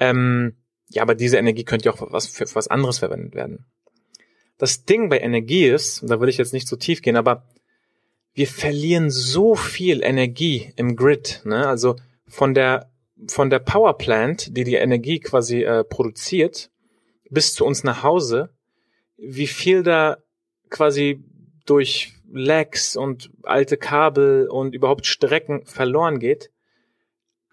ähm, 0.00 0.56
ja, 0.88 1.02
aber 1.02 1.14
diese 1.14 1.36
Energie 1.36 1.64
könnte 1.64 1.86
ja 1.86 1.92
auch 1.92 2.12
was, 2.12 2.26
für, 2.26 2.46
für 2.46 2.54
was 2.54 2.68
anderes 2.68 2.98
verwendet 2.98 3.34
werden. 3.34 3.66
Das 4.58 4.84
Ding 4.84 5.08
bei 5.08 5.18
Energie 5.20 5.66
ist, 5.66 6.02
da 6.02 6.20
würde 6.20 6.30
ich 6.30 6.38
jetzt 6.38 6.52
nicht 6.52 6.68
so 6.68 6.76
tief 6.76 7.02
gehen, 7.02 7.16
aber 7.16 7.44
wir 8.32 8.46
verlieren 8.46 9.10
so 9.10 9.54
viel 9.54 10.02
Energie 10.02 10.72
im 10.76 10.96
Grid. 10.96 11.42
Ne? 11.44 11.66
Also 11.66 11.96
von 12.26 12.54
der 12.54 12.90
von 13.28 13.48
der 13.48 13.60
Powerplant, 13.60 14.54
die 14.54 14.64
die 14.64 14.74
Energie 14.74 15.20
quasi 15.20 15.62
äh, 15.62 15.84
produziert, 15.84 16.70
bis 17.30 17.54
zu 17.54 17.64
uns 17.64 17.82
nach 17.82 18.02
Hause 18.02 18.50
wie 19.16 19.46
viel 19.46 19.82
da 19.82 20.18
quasi 20.70 21.24
durch 21.64 22.12
Lags 22.30 22.96
und 22.96 23.30
alte 23.42 23.76
Kabel 23.76 24.48
und 24.48 24.74
überhaupt 24.74 25.06
Strecken 25.06 25.64
verloren 25.64 26.18
geht. 26.18 26.50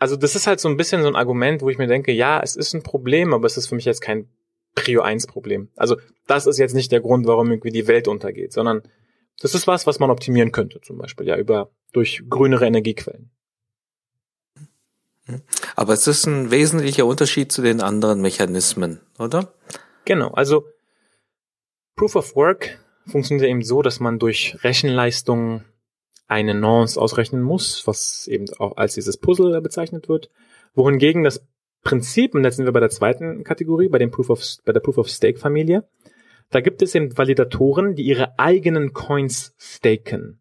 Also 0.03 0.17
das 0.17 0.35
ist 0.35 0.47
halt 0.47 0.59
so 0.59 0.67
ein 0.67 0.75
bisschen 0.75 1.01
so 1.01 1.07
ein 1.07 1.15
Argument, 1.15 1.61
wo 1.61 1.69
ich 1.69 1.77
mir 1.77 1.87
denke, 1.87 2.11
ja, 2.11 2.41
es 2.43 2.57
ist 2.57 2.73
ein 2.73 2.83
Problem, 2.83 3.33
aber 3.33 3.47
es 3.47 3.55
ist 3.55 3.67
für 3.67 3.75
mich 3.75 3.85
jetzt 3.85 4.01
kein 4.01 4.27
Prio 4.75 5.01
1 5.01 5.27
Problem. 5.27 5.69
Also 5.77 5.95
das 6.27 6.45
ist 6.45 6.57
jetzt 6.57 6.75
nicht 6.75 6.91
der 6.91 6.99
Grund, 6.99 7.25
warum 7.25 7.49
irgendwie 7.49 7.71
die 7.71 7.87
Welt 7.87 8.09
untergeht, 8.09 8.51
sondern 8.51 8.81
das 9.39 9.55
ist 9.55 9.65
was, 9.65 9.87
was 9.87 9.99
man 9.99 10.09
optimieren 10.09 10.51
könnte, 10.51 10.81
zum 10.81 10.97
Beispiel, 10.97 11.25
ja, 11.25 11.37
über, 11.37 11.71
durch 11.93 12.21
grünere 12.29 12.65
Energiequellen. 12.65 13.31
Aber 15.77 15.93
es 15.93 16.05
ist 16.05 16.25
ein 16.25 16.51
wesentlicher 16.51 17.05
Unterschied 17.05 17.53
zu 17.53 17.61
den 17.61 17.79
anderen 17.79 18.19
Mechanismen, 18.19 18.99
oder? 19.19 19.53
Genau, 20.03 20.31
also 20.31 20.65
Proof 21.95 22.17
of 22.17 22.35
Work 22.35 22.77
funktioniert 23.07 23.47
eben 23.47 23.63
so, 23.63 23.81
dass 23.81 24.01
man 24.01 24.19
durch 24.19 24.57
Rechenleistung 24.65 25.63
eine 26.27 26.53
Nonce 26.53 26.97
ausrechnen 26.97 27.41
muss, 27.41 27.85
was 27.85 28.27
eben 28.27 28.45
auch 28.57 28.77
als 28.77 28.95
dieses 28.95 29.17
Puzzle 29.17 29.59
bezeichnet 29.61 30.09
wird. 30.09 30.29
Wohingegen 30.73 31.23
das 31.23 31.45
Prinzip, 31.83 32.33
und 32.33 32.43
jetzt 32.43 32.55
sind 32.55 32.65
wir 32.65 32.71
bei 32.71 32.79
der 32.79 32.89
zweiten 32.89 33.43
Kategorie, 33.43 33.89
bei 33.89 33.97
dem 33.97 34.11
Proof 34.11 34.29
of, 34.29 34.43
bei 34.65 34.71
der 34.71 34.79
Proof 34.79 34.97
of 34.97 35.09
Stake 35.09 35.37
Familie, 35.37 35.87
da 36.49 36.61
gibt 36.61 36.81
es 36.81 36.95
eben 36.95 37.17
Validatoren, 37.17 37.95
die 37.95 38.03
ihre 38.03 38.37
eigenen 38.39 38.93
Coins 38.93 39.53
staken. 39.57 40.39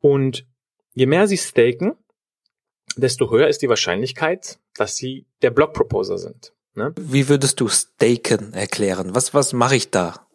Und 0.00 0.46
je 0.94 1.06
mehr 1.06 1.26
sie 1.26 1.36
staken, 1.36 1.94
desto 2.96 3.30
höher 3.30 3.48
ist 3.48 3.62
die 3.62 3.68
Wahrscheinlichkeit, 3.68 4.58
dass 4.74 4.96
sie 4.96 5.26
der 5.42 5.50
Block 5.50 5.74
Proposer 5.74 6.18
sind. 6.18 6.54
Ne? 6.74 6.94
Wie 6.98 7.28
würdest 7.28 7.60
du 7.60 7.68
staken 7.68 8.54
erklären? 8.54 9.14
Was, 9.14 9.34
was 9.34 9.52
mache 9.52 9.76
ich 9.76 9.90
da? 9.90 10.26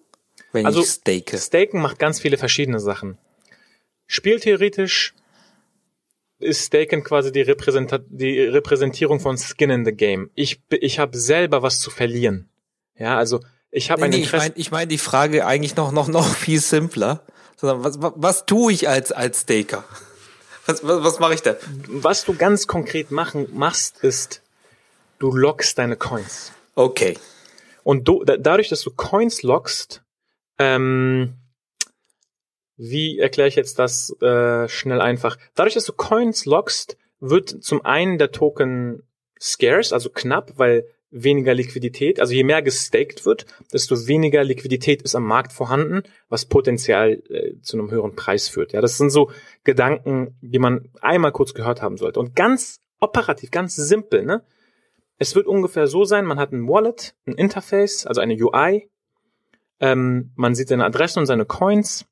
wenn 0.56 0.65
also, 0.65 0.82
ich 0.82 0.88
stake? 0.88 1.38
Staken 1.38 1.82
macht 1.82 2.00
ganz 2.00 2.19
viele 2.19 2.38
verschiedene 2.38 2.80
Sachen. 2.80 3.19
Spieltheoretisch 4.08 5.13
ist 6.39 6.65
Staken 6.65 7.04
quasi 7.04 7.32
die, 7.32 7.41
Repräsenta 7.41 8.00
die 8.00 8.41
Repräsentierung 8.41 9.20
von 9.20 9.38
Skin 9.38 9.70
in 9.70 9.86
the 9.86 9.91
Game. 9.91 10.30
Ich, 10.36 10.62
ich 10.70 11.00
habe 11.00 11.18
selber 11.18 11.62
was 11.62 11.80
zu 11.80 11.89
verlieren. 11.89 12.50
Ja, 12.98 13.18
also 13.18 13.41
ich 13.72 13.91
habe 13.91 14.02
nee, 14.02 14.06
ein 14.06 14.12
nee, 14.12 14.18
Interesse. 14.18 14.36
Ich 14.36 14.50
meine 14.50 14.60
ich 14.60 14.72
mein 14.72 14.89
die 14.89 14.98
Frage 14.98 15.46
eigentlich 15.46 15.76
noch, 15.76 15.91
noch, 15.91 16.08
noch 16.08 16.36
viel 16.36 16.60
simpler. 16.60 17.26
Sondern 17.56 17.84
was, 17.84 18.02
was, 18.02 18.13
was 18.15 18.46
tue 18.46 18.74
ich 18.74 18.89
als, 18.89 19.12
als 19.12 19.41
Staker? 19.41 19.84
Was, 20.65 20.84
was, 20.84 21.04
was 21.04 21.20
mache 21.20 21.34
ich 21.34 21.41
da? 21.41 21.56
Was 21.88 22.26
du 22.26 22.36
ganz 22.36 22.68
konkret 22.68 23.12
machen, 23.12 23.48
machst, 23.54 24.04
ist, 24.04 24.41
du 25.20 25.32
lockst 25.32 25.78
deine 25.78 25.96
Coins. 25.96 26.52
Okay. 26.76 27.18
Und 27.84 28.08
du, 28.08 28.24
da, 28.24 28.38
dadurch, 28.38 28.70
dass 28.70 28.82
du 28.82 28.91
Coins 28.91 29.44
lockst, 29.44 30.04
ähm, 30.58 31.36
wie 32.77 33.19
erkläre 33.19 33.47
ich 33.47 33.55
jetzt 33.55 33.79
das 33.79 34.15
äh, 34.21 34.67
schnell 34.67 35.01
einfach? 35.01 35.38
Dadurch, 35.55 35.75
dass 35.75 35.85
du 35.85 35.93
Coins 35.93 36.45
lockst, 36.45 36.97
wird 37.19 37.63
zum 37.63 37.83
einen 37.85 38.17
der 38.17 38.31
Token 38.31 39.03
scarce, 39.39 39.93
also 39.93 40.09
knapp, 40.09 40.53
weil 40.57 40.85
weniger 41.11 41.53
Liquidität, 41.53 42.19
also 42.19 42.33
je 42.33 42.43
mehr 42.43 42.61
gestaked 42.61 43.25
wird, 43.25 43.45
desto 43.71 44.07
weniger 44.07 44.43
Liquidität 44.43 45.01
ist 45.01 45.15
am 45.15 45.23
Markt 45.23 45.53
vorhanden, 45.53 46.03
was 46.27 46.45
potenziell 46.45 47.23
äh, 47.29 47.59
zu 47.61 47.77
einem 47.77 47.89
höheren 47.89 48.15
Preis 48.15 48.49
führt. 48.49 48.73
Ja, 48.73 48.81
das 48.81 48.97
sind 48.97 49.11
so 49.11 49.31
Gedanken, 49.63 50.35
die 50.41 50.59
man 50.59 50.89
einmal 51.01 51.31
kurz 51.31 51.53
gehört 51.53 51.81
haben 51.81 51.97
sollte. 51.97 52.19
Und 52.19 52.35
ganz 52.35 52.81
operativ, 52.99 53.51
ganz 53.51 53.75
simpel, 53.75 54.25
ne? 54.25 54.43
Es 55.17 55.33
wird 55.35 55.47
ungefähr 55.47 55.88
so 55.88 56.03
sein, 56.03 56.25
man 56.25 56.39
hat 56.39 56.51
ein 56.51 56.67
Wallet, 56.67 57.15
ein 57.25 57.35
Interface, 57.35 58.05
also 58.05 58.19
eine 58.19 58.35
UI, 58.35 58.89
ähm, 59.79 60.31
man 60.35 60.55
sieht 60.55 60.67
seine 60.67 60.85
Adresse 60.85 61.19
und 61.19 61.25
seine 61.25 61.45
Coins. 61.45 62.05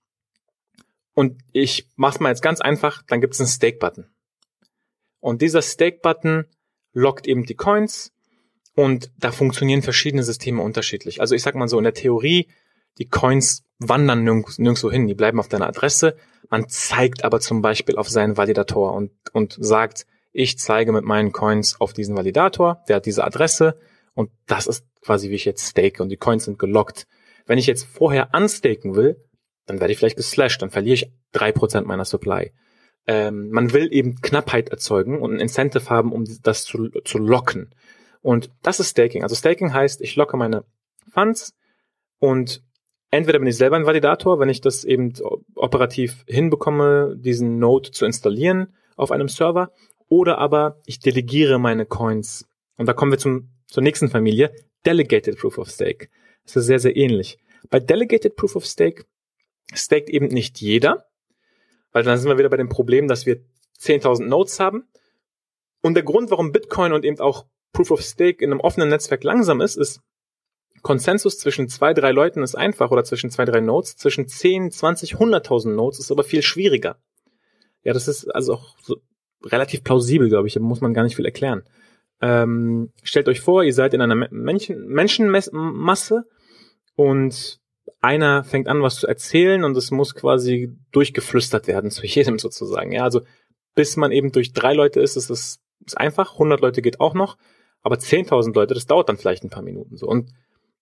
Und 1.14 1.42
ich 1.52 1.90
mach's 1.96 2.20
mal 2.20 2.30
jetzt 2.30 2.42
ganz 2.42 2.62
einfach, 2.62 3.04
dann 3.08 3.22
gibt's 3.22 3.40
einen 3.40 3.48
Stake-Button. 3.48 4.08
Und 5.20 5.42
dieser 5.42 5.62
Stake-Button 5.62 6.46
lockt 6.94 7.28
eben 7.28 7.46
die 7.46 7.56
Coins 7.56 8.12
und 8.76 9.12
da 9.18 9.32
funktionieren 9.32 9.82
verschiedene 9.82 10.24
Systeme 10.24 10.62
unterschiedlich. 10.62 11.22
Also 11.22 11.36
ich 11.36 11.44
sag 11.44 11.56
mal 11.56 11.68
so, 11.68 11.78
in 11.78 11.84
der 11.84 11.94
Theorie, 11.94 12.48
die 12.98 13.08
Coins 13.08 13.64
wandern 13.80 14.24
nirgends, 14.24 14.60
nirgendwo 14.60 14.92
hin, 14.92 15.08
die 15.08 15.14
bleiben 15.14 15.40
auf 15.40 15.48
deiner 15.48 15.68
Adresse. 15.68 16.16
Man 16.50 16.68
zeigt 16.70 17.24
aber 17.24 17.40
zum 17.40 17.62
Beispiel 17.62 17.98
auf 17.98 18.10
seinen 18.10 18.38
Validator 18.38 18.94
und, 18.94 19.12
und 19.34 19.58
sagt, 19.60 20.06
ich 20.32 20.58
zeige 20.58 20.92
mit 20.92 21.04
meinen 21.04 21.32
Coins 21.32 21.80
auf 21.80 21.94
diesen 21.94 22.16
Validator, 22.16 22.84
der 22.88 22.98
hat 22.98 23.06
diese 23.06 23.24
Adresse 23.24 23.80
und 24.16 24.32
das 24.48 24.68
ist 24.68 24.86
quasi 25.02 25.30
wie 25.30 25.36
ich 25.36 25.46
jetzt 25.46 25.70
stake 25.70 26.02
und 26.02 26.10
die 26.10 26.18
Coins 26.18 26.46
sind 26.46 26.60
gelockt. 26.60 27.08
Wenn 27.46 27.58
ich 27.58 27.68
jetzt 27.68 27.84
vorher 27.84 28.30
unstaken 28.34 28.96
will, 28.96 29.24
dann 29.66 29.80
werde 29.80 29.94
ich 29.94 30.00
vielleicht 30.00 30.18
geslashed, 30.18 30.62
dann 30.62 30.70
verliere 30.72 30.96
ich 30.96 31.12
drei 31.32 31.52
Prozent 31.52 31.88
meiner 31.88 32.06
Supply. 32.06 32.52
ähm, 33.08 33.50
man 33.50 33.74
will 33.74 33.92
eben 33.92 34.22
Knappheit 34.22 34.70
erzeugen 34.70 35.22
und 35.22 35.34
ein 35.34 35.40
Incentive 35.40 35.90
haben, 35.90 36.12
um 36.12 36.26
das 36.42 36.64
zu, 36.64 36.90
zu 37.04 37.18
locken. 37.18 37.74
Und 38.22 38.50
das 38.62 38.80
ist 38.80 38.92
Staking. 38.92 39.24
Also 39.24 39.36
Staking 39.36 39.74
heißt, 39.74 40.02
ich 40.02 40.16
locke 40.16 40.38
meine 40.38 40.64
Funds 41.10 41.54
und 42.20 42.64
entweder 43.12 43.40
bin 43.40 43.48
ich 43.48 43.58
selber 43.58 43.76
ein 43.76 43.86
Validator, 43.86 44.40
wenn 44.40 44.50
ich 44.50 44.62
das 44.62 44.86
eben 44.86 45.14
operativ 45.56 46.24
hinbekomme, 46.28 47.16
diesen 47.18 47.60
Node 47.60 47.92
zu 47.92 48.06
installieren 48.06 48.74
auf 48.96 49.12
einem 49.12 49.28
Server, 49.28 49.72
oder 50.08 50.38
aber 50.38 50.80
ich 50.86 51.00
delegiere 51.00 51.60
meine 51.60 51.86
Coins. 51.86 52.48
Und 52.78 52.88
da 52.88 52.94
kommen 52.94 53.12
wir 53.12 53.18
zum, 53.18 53.50
zur 53.68 53.84
nächsten 53.84 54.10
Familie, 54.10 54.54
Delegated 54.86 55.38
Proof 55.38 55.58
of 55.58 55.70
Stake. 55.70 56.10
Das 56.46 56.56
ist 56.56 56.66
sehr, 56.66 56.80
sehr 56.80 56.96
ähnlich. 56.96 57.40
Bei 57.70 57.80
Delegated 57.80 58.36
Proof 58.36 58.56
of 58.56 58.66
Stake 58.66 59.06
staked 59.74 60.10
eben 60.10 60.28
nicht 60.28 60.60
jeder, 60.60 61.06
weil 61.92 62.04
dann 62.04 62.18
sind 62.18 62.30
wir 62.30 62.38
wieder 62.38 62.50
bei 62.50 62.58
dem 62.58 62.70
Problem, 62.70 63.08
dass 63.08 63.26
wir 63.26 63.42
10.000 63.80 64.26
Nodes 64.26 64.60
haben. 64.60 64.88
Und 65.82 65.96
der 65.96 66.04
Grund, 66.04 66.32
warum 66.32 66.52
Bitcoin 66.52 66.94
und 66.94 67.06
eben 67.06 67.20
auch 67.20 67.46
Proof 67.74 67.92
of 67.92 68.02
Stake 68.02 68.44
in 68.44 68.52
einem 68.52 68.62
offenen 68.62 68.90
Netzwerk 68.90 69.24
langsam 69.24 69.62
ist, 69.62 69.76
ist, 69.76 70.02
Konsensus 70.84 71.40
zwischen 71.40 71.70
zwei, 71.70 71.94
drei 71.94 72.12
Leuten 72.12 72.44
ist 72.44 72.56
einfach 72.56 72.92
oder 72.92 73.04
zwischen 73.04 73.32
zwei, 73.32 73.46
drei 73.46 73.62
Nodes, 73.62 73.96
zwischen 73.96 74.28
10, 74.28 74.70
20, 74.70 75.16
100.000 75.16 75.74
Nodes 75.74 76.00
ist 76.00 76.12
aber 76.12 76.24
viel 76.24 76.42
schwieriger. 76.42 76.98
Ja, 77.84 77.94
das 77.94 78.08
ist 78.08 78.28
also 78.28 78.56
auch 78.56 78.76
so 78.82 78.98
relativ 79.44 79.84
plausibel, 79.84 80.30
glaube 80.30 80.48
ich, 80.48 80.54
da 80.54 80.60
muss 80.60 80.82
man 80.82 80.94
gar 80.94 81.04
nicht 81.04 81.16
viel 81.16 81.26
erklären. 81.26 81.64
Ähm, 82.22 82.92
stellt 83.02 83.28
euch 83.28 83.42
vor, 83.42 83.64
ihr 83.64 83.74
seid 83.74 83.94
in 83.94 84.02
einer 84.02 84.16
Menschen 84.16 84.88
Menschenmasse 84.88 86.24
und 86.96 87.60
einer 88.04 88.44
fängt 88.44 88.68
an, 88.68 88.82
was 88.82 88.98
zu 88.98 89.08
erzählen 89.08 89.64
und 89.64 89.78
es 89.78 89.90
muss 89.90 90.14
quasi 90.14 90.76
durchgeflüstert 90.92 91.68
werden 91.68 91.90
zu 91.90 92.06
jedem 92.06 92.38
sozusagen. 92.38 92.92
Ja, 92.92 93.04
also 93.04 93.22
bis 93.76 93.96
man 93.98 94.12
eben 94.12 94.32
durch 94.32 94.54
drei 94.54 94.74
Leute 94.74 95.00
ist, 95.00 95.16
ist 95.16 95.30
es 95.30 95.64
ist 95.86 95.98
einfach. 95.98 96.34
100 96.34 96.62
Leute 96.62 96.82
geht 96.82 97.00
auch 97.00 97.14
noch, 97.14 97.38
aber 97.82 97.96
10.000 97.96 98.54
Leute, 98.54 98.74
das 98.74 98.86
dauert 98.86 99.10
dann 99.10 99.18
vielleicht 99.18 99.44
ein 99.44 99.50
paar 99.50 99.64
Minuten 99.64 99.98
so. 99.98 100.08
Und 100.08 100.32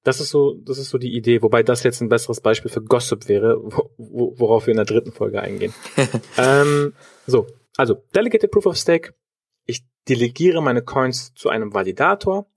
das 0.04 0.20
ist 0.20 0.30
so, 0.30 0.56
das 0.64 0.78
ist 0.78 0.90
so 0.90 0.98
die 0.98 1.16
Idee, 1.16 1.42
wobei 1.42 1.64
das 1.64 1.84
jetzt 1.84 2.02
ein 2.02 2.10
besseres 2.10 2.42
Beispiel 2.42 2.72
für 2.72 2.82
Gossip 2.82 3.28
wäre, 3.30 3.62
wo, 3.64 4.34
worauf 4.38 4.66
wir 4.66 4.72
in 4.72 4.78
der 4.78 4.86
dritten 4.86 5.12
Folge 5.12 5.42
eingehen. 5.42 5.74
ähm, 6.38 6.94
so, 7.28 7.48
also 7.78 7.96
Delegated 8.16 8.52
Proof 8.52 8.66
of 8.66 8.78
Stake. 8.78 9.14
Ich 9.66 9.84
delegiere 10.10 10.62
meine 10.62 10.82
Coins 10.82 11.34
zu 11.36 11.50
einem 11.50 11.74
Validator. 11.74 12.48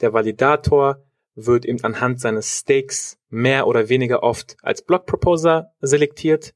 Der 0.00 0.12
Validator 0.12 1.02
wird 1.34 1.64
eben 1.64 1.82
anhand 1.82 2.20
seines 2.20 2.58
Stakes 2.58 3.18
mehr 3.32 3.66
oder 3.66 3.88
weniger 3.88 4.22
oft 4.22 4.56
als 4.62 4.82
Block 4.82 5.06
Proposer 5.06 5.72
selektiert. 5.80 6.54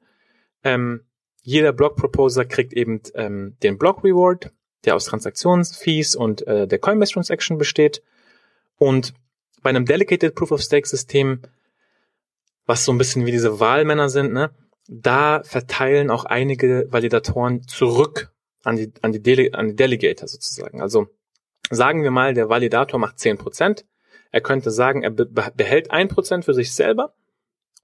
Ähm, 0.62 1.04
jeder 1.42 1.72
Block 1.72 1.96
Proposer 1.96 2.44
kriegt 2.44 2.72
eben 2.72 3.00
ähm, 3.14 3.56
den 3.62 3.78
Block 3.78 4.04
Reward, 4.04 4.52
der 4.84 4.94
aus 4.94 5.06
Transaktionsfees 5.06 6.14
und 6.14 6.46
äh, 6.46 6.68
der 6.68 6.78
Coinbase 6.78 7.14
Transaction 7.14 7.56
besteht. 7.56 8.02
Und 8.76 9.14
bei 9.62 9.70
einem 9.70 9.86
Delegated 9.86 10.34
Proof 10.34 10.52
of 10.52 10.60
Stake 10.60 10.86
System, 10.86 11.42
was 12.66 12.84
so 12.84 12.92
ein 12.92 12.98
bisschen 12.98 13.26
wie 13.26 13.32
diese 13.32 13.58
Wahlmänner 13.58 14.08
sind, 14.08 14.32
ne, 14.32 14.50
da 14.88 15.42
verteilen 15.44 16.10
auch 16.10 16.24
einige 16.24 16.86
Validatoren 16.90 17.66
zurück 17.66 18.32
an 18.64 18.76
die, 18.76 18.92
an 19.02 19.12
die, 19.12 19.22
Dele 19.22 19.54
an 19.54 19.68
die 19.68 19.76
Delegator 19.76 20.28
sozusagen. 20.28 20.82
Also 20.82 21.08
sagen 21.70 22.02
wir 22.02 22.10
mal, 22.10 22.34
der 22.34 22.48
Validator 22.48 23.00
macht 23.00 23.18
zehn 23.18 23.38
Prozent. 23.38 23.84
Er 24.32 24.40
könnte 24.40 24.70
sagen, 24.70 25.02
er 25.02 25.10
behält 25.10 25.90
ein 25.90 26.08
Prozent 26.08 26.44
für 26.44 26.54
sich 26.54 26.74
selber 26.74 27.14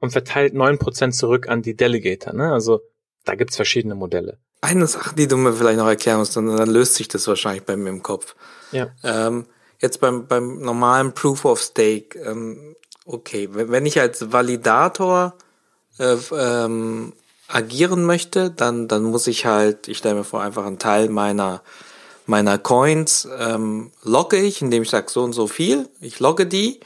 und 0.01 0.11
verteilt 0.11 0.55
neun 0.55 0.79
Prozent 0.79 1.15
zurück 1.15 1.49
an 1.49 1.63
die 1.63 1.77
Delegator. 1.77 2.33
Ne? 2.33 2.53
Also 2.53 2.83
da 3.25 3.35
gibt's 3.35 3.57
verschiedene 3.57 3.95
Modelle. 3.95 4.39
Eine 4.61 4.87
Sache, 4.87 5.15
die 5.15 5.27
du 5.27 5.37
mir 5.37 5.53
vielleicht 5.53 5.79
noch 5.79 5.89
erklären 5.89 6.19
musst, 6.19 6.37
dann, 6.37 6.57
dann 6.57 6.71
löst 6.71 6.95
sich 6.95 7.09
das 7.09 7.27
wahrscheinlich 7.27 7.65
bei 7.65 7.77
mir 7.77 7.91
im 7.91 8.03
Kopf. 8.03 8.35
Ja. 8.71 8.91
Ähm, 9.03 9.47
jetzt 9.81 10.01
beim, 10.01 10.27
beim 10.27 10.61
normalen 10.61 11.13
Proof 11.13 11.45
of 11.45 11.61
Stake, 11.61 12.19
ähm, 12.19 12.77
okay, 13.05 13.49
wenn 13.51 13.87
ich 13.87 14.01
als 14.01 14.33
Validator 14.33 15.35
äh, 15.99 16.17
ähm, 16.33 17.13
agieren 17.49 18.05
möchte, 18.05 18.51
dann, 18.51 18.89
dann 18.89 19.03
muss 19.03 19.27
ich 19.27 19.47
halt, 19.47 19.89
ich 19.89 19.99
stelle 19.99 20.17
mir 20.17 20.25
vor, 20.25 20.43
einfach 20.43 20.65
einen 20.65 20.79
Teil 20.79 21.09
meiner, 21.09 21.63
meiner 22.27 22.59
Coins 22.59 23.29
ähm, 23.39 23.91
logge 24.03 24.39
ich, 24.39 24.63
indem 24.63 24.83
ich 24.83 24.91
sage 24.91 25.11
so 25.11 25.23
und 25.23 25.33
so 25.33 25.47
viel, 25.47 25.89
ich 26.01 26.21
logge 26.21 26.47
die 26.47 26.81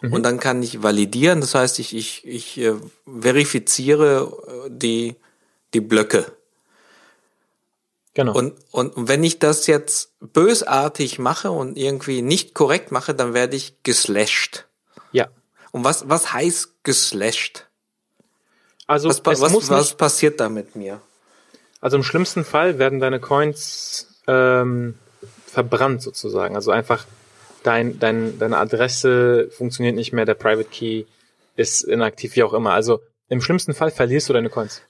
mhm. 0.00 0.12
und 0.12 0.22
dann 0.22 0.40
kann 0.40 0.62
ich 0.62 0.82
validieren, 0.82 1.40
das 1.40 1.54
heißt, 1.54 1.78
ich, 1.78 1.94
ich, 1.94 2.26
ich 2.26 2.58
äh, 2.58 2.74
verifiziere 3.20 4.66
äh, 4.66 4.70
die, 4.70 5.16
die 5.74 5.80
Blöcke. 5.80 6.32
Genau. 8.14 8.34
Und, 8.34 8.54
und 8.72 8.92
wenn 8.96 9.22
ich 9.22 9.38
das 9.38 9.68
jetzt 9.68 10.10
bösartig 10.20 11.20
mache 11.20 11.52
und 11.52 11.78
irgendwie 11.78 12.20
nicht 12.20 12.52
korrekt 12.52 12.90
mache, 12.90 13.14
dann 13.14 13.32
werde 13.32 13.54
ich 13.54 13.82
geslasht. 13.84 14.64
Ja. 15.12 15.28
Und 15.70 15.84
was, 15.84 16.08
was 16.08 16.32
heißt 16.32 16.82
geslasht? 16.82 17.66
Also 18.88 19.08
was, 19.08 19.24
was, 19.24 19.40
was, 19.40 19.70
was 19.70 19.94
passiert 19.94 20.40
da 20.40 20.48
mit 20.48 20.74
mir? 20.74 21.00
Also 21.80 21.96
im 21.96 22.02
schlimmsten 22.02 22.44
Fall 22.44 22.78
werden 22.78 22.98
deine 22.98 23.20
Coins 23.20 24.07
ähm, 24.28 24.94
verbrannt 25.46 26.02
sozusagen. 26.02 26.54
Also 26.54 26.70
einfach 26.70 27.06
dein, 27.64 27.98
dein, 27.98 28.38
deine 28.38 28.58
Adresse 28.58 29.48
funktioniert 29.50 29.96
nicht 29.96 30.12
mehr, 30.12 30.24
der 30.24 30.34
Private 30.34 30.68
Key 30.68 31.04
ist 31.56 31.82
inaktiv, 31.82 32.36
wie 32.36 32.44
auch 32.44 32.54
immer. 32.54 32.72
Also 32.72 33.00
im 33.28 33.40
schlimmsten 33.40 33.74
Fall 33.74 33.90
verlierst 33.90 34.28
du 34.28 34.32
deine 34.32 34.50
Coins. 34.50 34.82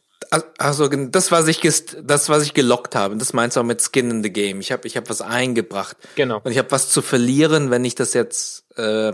Also 0.59 0.88
das, 0.88 1.33
was 1.33 1.48
ich 1.48 1.61
das, 1.61 2.29
was 2.29 2.42
ich 2.42 2.53
gelockt 2.53 2.94
habe, 2.94 3.16
das 3.16 3.33
meinst 3.33 3.57
du 3.57 3.61
auch 3.61 3.64
mit 3.64 3.81
Skin 3.81 4.11
in 4.11 4.22
the 4.22 4.31
Game. 4.31 4.61
Ich 4.61 4.72
habe 4.72 4.87
ich 4.87 4.96
hab 4.96 5.09
was 5.09 5.22
eingebracht. 5.22 5.96
Genau. 6.16 6.40
Und 6.42 6.51
ich 6.51 6.59
habe 6.59 6.70
was 6.70 6.90
zu 6.90 7.01
verlieren, 7.01 7.70
wenn 7.70 7.85
ich 7.85 7.94
das 7.94 8.12
jetzt 8.12 8.66
äh, 8.77 9.12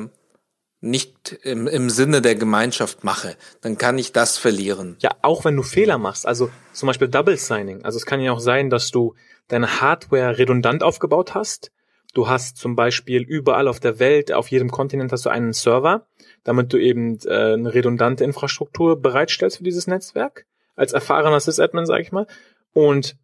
nicht 0.81 1.39
im, 1.43 1.69
im 1.69 1.89
Sinne 1.89 2.21
der 2.21 2.35
Gemeinschaft 2.35 3.05
mache. 3.05 3.37
Dann 3.61 3.79
kann 3.79 3.97
ich 3.97 4.13
das 4.13 4.39
verlieren. 4.39 4.97
Ja, 4.99 5.13
auch 5.23 5.45
wenn 5.45 5.57
du 5.57 5.63
Fehler 5.63 5.99
machst. 5.99 6.27
Also 6.27 6.51
zum 6.73 6.89
Beispiel 6.89 7.09
Double 7.09 7.37
Signing. 7.37 7.85
Also 7.85 7.97
es 7.97 8.07
kann 8.07 8.21
ja 8.21 8.33
auch 8.33 8.41
sein, 8.41 8.69
dass 8.69 8.91
du 8.91 9.15
deine 9.49 9.81
Hardware 9.81 10.39
redundant 10.39 10.83
aufgebaut 10.83 11.35
hast. 11.35 11.73
Du 12.15 12.29
hast 12.29 12.57
zum 12.57 12.77
Beispiel 12.77 13.23
überall 13.23 13.67
auf 13.67 13.81
der 13.81 13.99
Welt, 13.99 14.33
auf 14.33 14.49
jedem 14.49 14.71
Kontinent 14.71 15.11
hast 15.11 15.27
du 15.27 15.31
einen 15.31 15.53
Server, 15.53 16.07
damit 16.45 16.73
du 16.73 16.79
eben 16.79 17.19
äh, 17.25 17.55
eine 17.55 17.75
redundante 17.75 18.25
Infrastruktur 18.25 19.01
bereitstellst 19.01 19.59
für 19.59 19.65
dieses 19.65 19.87
Netzwerk 19.87 20.47
als 20.77 20.93
erfahrener 20.93 21.41
Sysadmin, 21.41 21.87
sage 21.87 22.03
ich 22.03 22.13
mal. 22.13 22.27
Und 22.73 23.17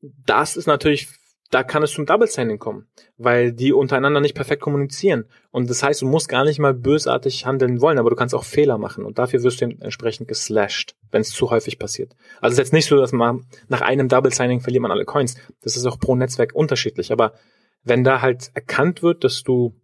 das 0.00 0.56
ist 0.56 0.66
natürlich, 0.66 1.08
da 1.54 1.62
kann 1.62 1.84
es 1.84 1.92
zum 1.92 2.04
Double 2.04 2.26
Signing 2.26 2.58
kommen, 2.58 2.88
weil 3.16 3.52
die 3.52 3.72
untereinander 3.72 4.20
nicht 4.20 4.34
perfekt 4.34 4.60
kommunizieren. 4.60 5.26
Und 5.52 5.70
das 5.70 5.84
heißt, 5.84 6.02
du 6.02 6.06
musst 6.06 6.28
gar 6.28 6.44
nicht 6.44 6.58
mal 6.58 6.74
bösartig 6.74 7.46
handeln 7.46 7.80
wollen, 7.80 7.98
aber 7.98 8.10
du 8.10 8.16
kannst 8.16 8.34
auch 8.34 8.42
Fehler 8.42 8.76
machen 8.76 9.04
und 9.04 9.20
dafür 9.20 9.44
wirst 9.44 9.60
du 9.60 9.66
entsprechend 9.66 10.26
geslashed, 10.26 10.96
wenn 11.12 11.20
es 11.20 11.30
zu 11.30 11.50
häufig 11.50 11.78
passiert. 11.78 12.16
Also 12.40 12.54
es 12.54 12.58
ist 12.58 12.58
jetzt 12.58 12.72
nicht 12.72 12.86
so, 12.86 12.96
dass 12.96 13.12
man 13.12 13.46
nach 13.68 13.82
einem 13.82 14.08
Double 14.08 14.32
Signing 14.32 14.62
verliert 14.62 14.82
man 14.82 14.90
alle 14.90 15.04
Coins. 15.04 15.36
Das 15.62 15.76
ist 15.76 15.86
auch 15.86 16.00
pro 16.00 16.16
Netzwerk 16.16 16.56
unterschiedlich. 16.56 17.12
Aber 17.12 17.34
wenn 17.84 18.02
da 18.02 18.20
halt 18.20 18.50
erkannt 18.54 19.04
wird, 19.04 19.22
dass 19.22 19.44
du 19.44 19.80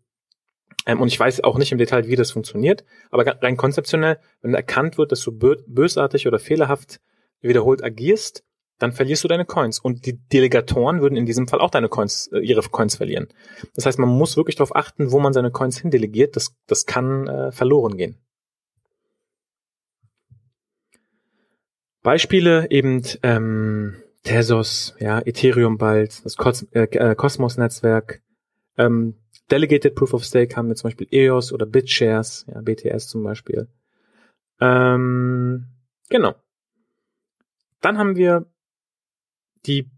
ähm, 0.87 1.01
und 1.01 1.07
ich 1.07 1.21
weiß 1.21 1.45
auch 1.45 1.57
nicht 1.57 1.71
im 1.71 1.79
Detail, 1.79 2.09
wie 2.09 2.17
das 2.17 2.33
funktioniert, 2.33 2.85
aber 3.13 3.25
rein 3.27 3.57
konzeptionell, 3.57 4.19
wenn 4.43 4.55
erkannt 4.55 4.99
wird, 4.99 5.13
dass 5.13 5.23
du 5.23 5.31
bösartig 5.33 6.27
oder 6.27 6.41
fehlerhaft 6.41 7.01
wiederholt 7.43 7.85
agierst, 7.85 8.43
dann 8.81 8.93
verlierst 8.93 9.23
du 9.23 9.29
deine 9.29 9.45
Coins. 9.45 9.79
Und 9.79 10.07
die 10.07 10.19
Delegatoren 10.19 11.01
würden 11.03 11.17
in 11.17 11.27
diesem 11.27 11.47
Fall 11.47 11.61
auch 11.61 11.71
deine 11.71 11.89
Coins, 11.89 12.29
äh, 12.33 12.41
ihre 12.41 12.63
Coins 12.63 12.97
verlieren. 12.97 13.29
Das 13.75 13.87
heißt, 13.87 13.99
man 13.99 14.09
muss 14.09 14.37
wirklich 14.37 14.57
darauf 14.57 14.75
achten, 14.75 15.13
wo 15.13 15.21
man 15.21 15.33
seine 15.33 15.53
Coins 15.53 15.79
hindelegiert. 15.79 16.35
Das, 16.35 16.57
das 16.67 16.87
kann 16.87 17.29
äh, 17.29 17.53
verloren 17.53 17.97
gehen. 17.97 18.19
Beispiele 22.03 22.71
eben 22.71 23.03
ähm, 23.23 23.97
Tezos, 24.23 24.97
ja, 24.99 25.21
Ethereum 25.21 25.77
bald, 25.77 26.25
das 26.25 26.37
Cos 26.37 26.63
äh, 26.73 26.85
äh, 26.85 27.15
Cosmos-Netzwerk, 27.15 28.23
ähm, 28.79 29.17
Delegated 29.51 29.95
Proof 29.95 30.15
of 30.15 30.25
Stake 30.25 30.57
haben 30.57 30.69
wir 30.69 30.77
zum 30.77 30.89
Beispiel 30.89 31.09
EOS 31.11 31.53
oder 31.53 31.67
BitShares, 31.67 32.47
ja, 32.49 32.63
BTS 32.63 33.09
zum 33.09 33.23
Beispiel. 33.23 33.69
Ähm, 34.61 35.67
genau. 36.09 36.35
Dann 37.83 37.99
haben 37.99 38.17
wir 38.17 38.47
die 39.67 39.91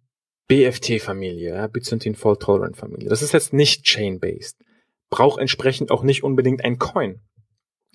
BFT-Familie, 0.48 1.54
ja, 1.54 1.66
Byzantine 1.66 2.14
Fault 2.14 2.42
Tolerant 2.42 2.76
Familie. 2.76 3.08
Das 3.08 3.22
ist 3.22 3.32
jetzt 3.32 3.52
nicht 3.52 3.84
chain-based. 3.84 4.58
Braucht 5.08 5.40
entsprechend 5.40 5.90
auch 5.90 6.02
nicht 6.02 6.24
unbedingt 6.24 6.64
ein 6.64 6.78
Coin. 6.78 7.20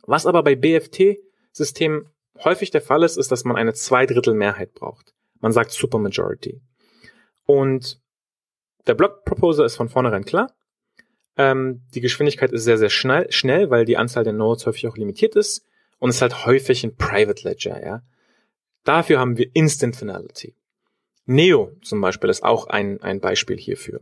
Was 0.04 0.26
aber 0.26 0.44
bei 0.44 0.56
BFT-Systemen 0.56 2.10
häufig 2.44 2.72
der 2.72 2.82
Fall 2.82 3.04
ist, 3.04 3.18
ist, 3.18 3.32
dass 3.32 3.44
man 3.44 3.58
eine 3.58 3.74
Zweidrittel-Mehrheit 3.74 4.74
braucht. 4.74 5.14
Man 5.40 5.52
sagt 5.52 5.72
Supermajority. 5.72 6.62
Und 7.46 8.00
der 8.88 8.96
Block 8.96 9.26
Proposer 9.26 9.66
ist 9.66 9.76
von 9.76 9.90
vornherein 9.90 10.26
klar. 10.26 10.56
Ähm, 11.36 11.84
die 11.94 12.02
Geschwindigkeit 12.02 12.52
ist 12.52 12.64
sehr, 12.64 12.78
sehr 12.78 12.90
schnell, 12.90 13.32
schnell, 13.32 13.70
weil 13.70 13.86
die 13.86 13.98
Anzahl 13.98 14.24
der 14.24 14.34
Nodes 14.34 14.66
häufig 14.66 14.88
auch 14.88 14.98
limitiert 14.98 15.36
ist. 15.36 15.64
Und 16.00 16.10
es 16.10 16.18
ist 16.18 16.22
halt 16.22 16.46
häufig 16.46 16.84
ein 16.84 16.96
Private 16.96 17.48
Ledger, 17.48 17.86
ja. 17.86 18.02
Dafür 18.84 19.20
haben 19.20 19.38
wir 19.38 19.50
Instant 19.54 19.96
Finality. 19.96 20.56
Neo 21.28 21.72
zum 21.84 22.02
Beispiel 22.02 22.30
ist 22.30 22.44
auch 22.44 22.68
ein, 22.68 23.02
ein 23.02 23.20
Beispiel 23.20 23.58
hierfür. 23.58 24.02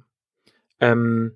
Ähm, 0.80 1.36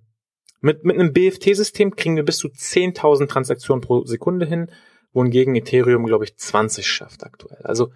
mit, 0.62 0.84
mit 0.86 0.98
einem 0.98 1.14
BFT-System 1.14 1.96
kriegen 1.96 2.16
wir 2.16 2.24
bis 2.24 2.38
zu 2.38 2.48
10.000 2.48 3.28
Transaktionen 3.28 3.82
pro 3.82 4.06
Sekunde 4.06 4.46
hin, 4.46 4.72
wohingegen 5.14 5.56
Ethereum, 5.56 6.06
glaube 6.06 6.26
ich, 6.26 6.38
20 6.38 6.86
schafft 6.86 7.24
aktuell. 7.24 7.62
Also 7.64 7.92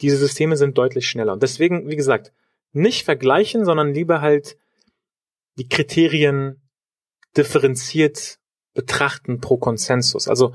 diese 0.00 0.16
Systeme 0.16 0.56
sind 0.56 0.78
deutlich 0.78 1.08
schneller. 1.08 1.32
Und 1.32 1.42
deswegen, 1.42 1.88
wie 1.88 1.96
gesagt, 1.96 2.32
nicht 2.72 3.04
vergleichen, 3.04 3.64
sondern 3.64 3.92
lieber 3.92 4.20
halt 4.20 4.56
die 5.58 5.68
Kriterien 5.68 6.62
differenziert 7.36 8.38
betrachten 8.74 9.40
pro 9.40 9.56
Konsensus. 9.56 10.28
Also 10.28 10.54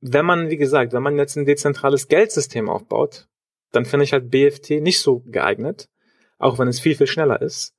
wenn 0.00 0.26
man, 0.26 0.50
wie 0.50 0.56
gesagt, 0.56 0.92
wenn 0.92 1.02
man 1.02 1.18
jetzt 1.18 1.36
ein 1.36 1.44
dezentrales 1.44 2.08
Geldsystem 2.08 2.68
aufbaut, 2.68 3.28
dann 3.72 3.84
finde 3.84 4.04
ich 4.04 4.12
halt 4.12 4.30
BFT 4.30 4.82
nicht 4.82 5.00
so 5.00 5.20
geeignet, 5.26 5.88
auch 6.38 6.58
wenn 6.58 6.68
es 6.68 6.80
viel, 6.80 6.94
viel 6.94 7.06
schneller 7.06 7.42
ist. 7.42 7.74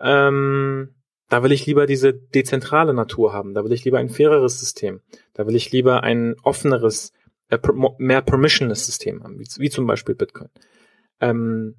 Ähm, 0.00 0.94
da 1.28 1.42
will 1.42 1.52
ich 1.52 1.66
lieber 1.66 1.86
diese 1.86 2.12
dezentrale 2.12 2.94
Natur 2.94 3.32
haben. 3.32 3.54
Da 3.54 3.64
will 3.64 3.72
ich 3.72 3.84
lieber 3.84 3.98
ein 3.98 4.10
faireres 4.10 4.60
System. 4.60 5.00
Da 5.34 5.46
will 5.46 5.54
ich 5.54 5.72
lieber 5.72 6.02
ein 6.02 6.36
offeneres, 6.42 7.12
äh, 7.48 7.58
mehr 7.98 8.22
permissionless 8.22 8.86
System 8.86 9.22
haben, 9.22 9.38
wie, 9.38 9.46
wie 9.56 9.70
zum 9.70 9.86
Beispiel 9.86 10.14
Bitcoin. 10.14 10.50
Ähm, 11.20 11.76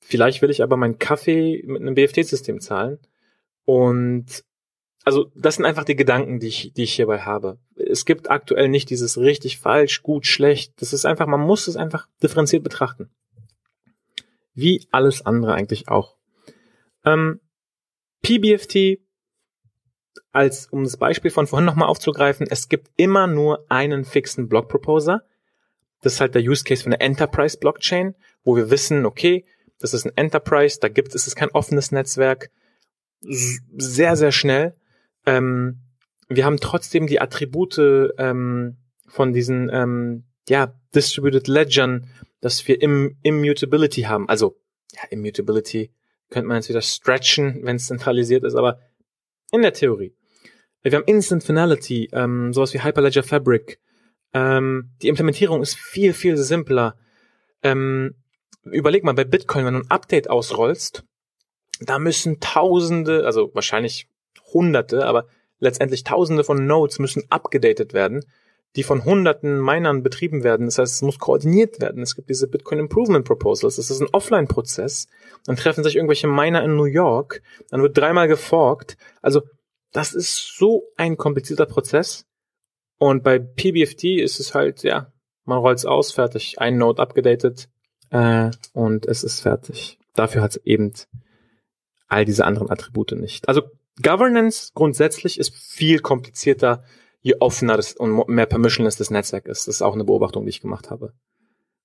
vielleicht 0.00 0.42
will 0.42 0.50
ich 0.50 0.62
aber 0.62 0.76
meinen 0.76 0.98
Kaffee 0.98 1.62
mit 1.66 1.80
einem 1.80 1.94
BFT-System 1.94 2.60
zahlen. 2.60 2.98
Und 3.64 4.44
also 5.06 5.30
das 5.36 5.54
sind 5.54 5.64
einfach 5.64 5.84
die 5.84 5.94
Gedanken, 5.94 6.40
die 6.40 6.48
ich, 6.48 6.72
die 6.72 6.82
ich 6.82 6.94
hierbei 6.94 7.20
habe. 7.20 7.60
Es 7.76 8.06
gibt 8.06 8.28
aktuell 8.28 8.68
nicht 8.68 8.90
dieses 8.90 9.16
richtig, 9.16 9.60
falsch, 9.60 10.02
gut, 10.02 10.26
schlecht. 10.26 10.72
Das 10.82 10.92
ist 10.92 11.06
einfach, 11.06 11.28
man 11.28 11.40
muss 11.40 11.68
es 11.68 11.76
einfach 11.76 12.08
differenziert 12.24 12.64
betrachten. 12.64 13.08
Wie 14.52 14.84
alles 14.90 15.24
andere 15.24 15.54
eigentlich 15.54 15.86
auch. 15.86 16.16
Ähm, 17.04 17.38
PBFT, 18.22 18.98
als 20.32 20.66
um 20.66 20.82
das 20.82 20.96
Beispiel 20.96 21.30
von 21.30 21.46
vorhin 21.46 21.66
nochmal 21.66 21.88
aufzugreifen, 21.88 22.48
es 22.50 22.68
gibt 22.68 22.90
immer 22.96 23.28
nur 23.28 23.64
einen 23.68 24.04
fixen 24.04 24.48
Block 24.48 24.68
Proposer. 24.68 25.22
Das 26.02 26.14
ist 26.14 26.20
halt 26.20 26.34
der 26.34 26.42
Use 26.42 26.64
Case 26.64 26.82
von 26.82 26.90
der 26.90 27.00
Enterprise 27.00 27.58
Blockchain, 27.58 28.16
wo 28.42 28.56
wir 28.56 28.70
wissen, 28.70 29.06
okay, 29.06 29.44
das 29.78 29.94
ist 29.94 30.04
ein 30.04 30.16
Enterprise, 30.16 30.80
da 30.80 30.88
gibt 30.88 31.14
es, 31.14 31.28
ist 31.28 31.36
kein 31.36 31.50
offenes 31.50 31.92
Netzwerk, 31.92 32.50
sehr, 33.20 34.16
sehr 34.16 34.32
schnell. 34.32 34.74
Ähm, 35.26 35.80
wir 36.28 36.44
haben 36.44 36.58
trotzdem 36.58 37.06
die 37.06 37.20
Attribute 37.20 37.78
ähm, 38.18 38.76
von 39.08 39.32
diesen 39.32 39.70
ähm, 39.72 40.24
ja, 40.48 40.72
Distributed 40.94 41.48
Ledgern, 41.48 42.08
dass 42.40 42.66
wir 42.66 42.80
Im 42.80 43.16
Immutability 43.22 44.02
haben. 44.02 44.28
Also, 44.28 44.56
ja, 44.92 45.02
Immutability 45.10 45.92
könnte 46.30 46.48
man 46.48 46.56
jetzt 46.56 46.68
wieder 46.68 46.82
stretchen, 46.82 47.60
wenn 47.62 47.76
es 47.76 47.86
zentralisiert 47.86 48.44
ist, 48.44 48.54
aber 48.54 48.80
in 49.52 49.62
der 49.62 49.72
Theorie. 49.72 50.14
Wir 50.82 50.92
haben 50.92 51.04
Instant 51.06 51.42
Finality, 51.42 52.10
ähm, 52.12 52.52
sowas 52.52 52.72
wie 52.74 52.82
Hyperledger 52.82 53.22
Fabric. 53.22 53.80
Ähm, 54.32 54.90
die 55.02 55.08
Implementierung 55.08 55.62
ist 55.62 55.76
viel, 55.76 56.12
viel 56.12 56.36
simpler. 56.36 56.96
Ähm, 57.62 58.14
überleg 58.62 59.02
mal, 59.02 59.14
bei 59.14 59.24
Bitcoin, 59.24 59.64
wenn 59.64 59.74
du 59.74 59.80
ein 59.80 59.90
Update 59.90 60.30
ausrollst, 60.30 61.04
da 61.80 61.98
müssen 61.98 62.40
Tausende, 62.40 63.24
also 63.26 63.50
wahrscheinlich 63.54 64.08
Hunderte, 64.56 65.06
aber 65.06 65.26
letztendlich 65.58 66.04
Tausende 66.04 66.44
von 66.44 66.66
Nodes 66.66 66.98
müssen 66.98 67.24
abgedatet 67.28 67.92
werden, 67.92 68.24
die 68.76 68.82
von 68.82 69.04
Hunderten 69.04 69.60
Minern 69.60 70.02
betrieben 70.02 70.44
werden. 70.44 70.66
Das 70.66 70.78
heißt, 70.78 70.94
es 70.94 71.02
muss 71.02 71.18
koordiniert 71.18 71.80
werden. 71.80 72.02
Es 72.02 72.14
gibt 72.14 72.28
diese 72.28 72.48
Bitcoin 72.48 72.78
Improvement 72.78 73.24
Proposals. 73.24 73.76
Das 73.76 73.90
ist 73.90 74.00
ein 74.00 74.08
Offline-Prozess. 74.12 75.08
Dann 75.44 75.56
treffen 75.56 75.84
sich 75.84 75.96
irgendwelche 75.96 76.28
Miner 76.28 76.62
in 76.62 76.76
New 76.76 76.84
York. 76.84 77.42
Dann 77.70 77.82
wird 77.82 77.96
dreimal 77.96 78.28
geforkt. 78.28 78.96
Also, 79.22 79.42
das 79.92 80.14
ist 80.14 80.56
so 80.58 80.84
ein 80.96 81.16
komplizierter 81.16 81.66
Prozess. 81.66 82.26
Und 82.98 83.22
bei 83.22 83.38
PBFT 83.38 84.04
ist 84.20 84.40
es 84.40 84.54
halt, 84.54 84.82
ja, 84.82 85.12
man 85.44 85.58
rollt 85.58 85.78
es 85.78 85.86
aus, 85.86 86.12
fertig. 86.12 86.58
Ein 86.58 86.76
Node 86.76 87.00
abgedatet, 87.00 87.68
äh, 88.10 88.50
und 88.72 89.06
es 89.06 89.24
ist 89.24 89.40
fertig. 89.40 89.98
Dafür 90.14 90.42
hat 90.42 90.52
es 90.52 90.56
eben 90.64 90.92
all 92.08 92.24
diese 92.24 92.44
anderen 92.44 92.70
Attribute 92.70 93.12
nicht. 93.12 93.48
Also 93.48 93.62
Governance 94.02 94.72
grundsätzlich 94.74 95.38
ist 95.38 95.54
viel 95.54 96.00
komplizierter, 96.00 96.84
je 97.20 97.36
offener 97.40 97.76
das 97.76 97.94
und 97.94 98.28
mehr 98.28 98.46
permissionless 98.46 98.96
das 98.96 99.10
Netzwerk 99.10 99.46
ist. 99.46 99.66
Das 99.66 99.76
ist 99.76 99.82
auch 99.82 99.94
eine 99.94 100.04
Beobachtung, 100.04 100.44
die 100.44 100.50
ich 100.50 100.60
gemacht 100.60 100.90
habe. 100.90 101.12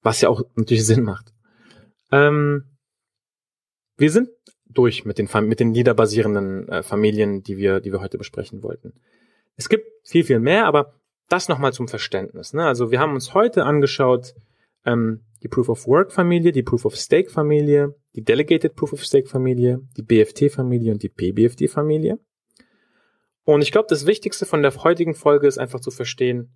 Was 0.01 0.21
ja 0.21 0.29
auch 0.29 0.41
natürlich 0.55 0.85
Sinn 0.85 1.03
macht. 1.03 1.33
Ähm, 2.11 2.77
wir 3.97 4.11
sind 4.11 4.29
durch 4.65 5.05
mit 5.05 5.17
den, 5.17 5.29
mit 5.47 5.59
den 5.59 5.71
niederbasierenden 5.71 6.69
äh, 6.69 6.83
Familien, 6.83 7.43
die 7.43 7.57
wir, 7.57 7.81
die 7.81 7.91
wir 7.91 8.01
heute 8.01 8.17
besprechen 8.17 8.63
wollten. 8.63 8.93
Es 9.57 9.69
gibt 9.69 9.85
viel, 10.03 10.23
viel 10.23 10.39
mehr, 10.39 10.65
aber 10.65 10.93
das 11.29 11.47
nochmal 11.47 11.73
zum 11.73 11.87
Verständnis. 11.87 12.53
Ne? 12.53 12.65
Also 12.65 12.91
wir 12.91 12.99
haben 12.99 13.13
uns 13.13 13.33
heute 13.33 13.63
angeschaut, 13.63 14.33
ähm, 14.85 15.21
die 15.43 15.47
Proof 15.47 15.69
of 15.69 15.87
Work 15.87 16.11
Familie, 16.11 16.51
die 16.51 16.63
Proof 16.63 16.85
of 16.85 16.95
Stake 16.95 17.29
Familie, 17.29 17.95
die 18.15 18.23
Delegated 18.23 18.75
Proof 18.75 18.93
of 18.93 19.03
Stake 19.03 19.27
Familie, 19.27 19.81
die 19.97 20.03
BFT 20.03 20.51
Familie 20.51 20.91
und 20.91 21.03
die 21.03 21.09
PBFT 21.09 21.69
Familie. 21.69 22.19
Und 23.43 23.61
ich 23.61 23.71
glaube, 23.71 23.87
das 23.89 24.05
Wichtigste 24.05 24.45
von 24.45 24.61
der 24.61 24.75
heutigen 24.83 25.15
Folge 25.15 25.47
ist 25.47 25.57
einfach 25.57 25.79
zu 25.79 25.91
verstehen, 25.91 26.53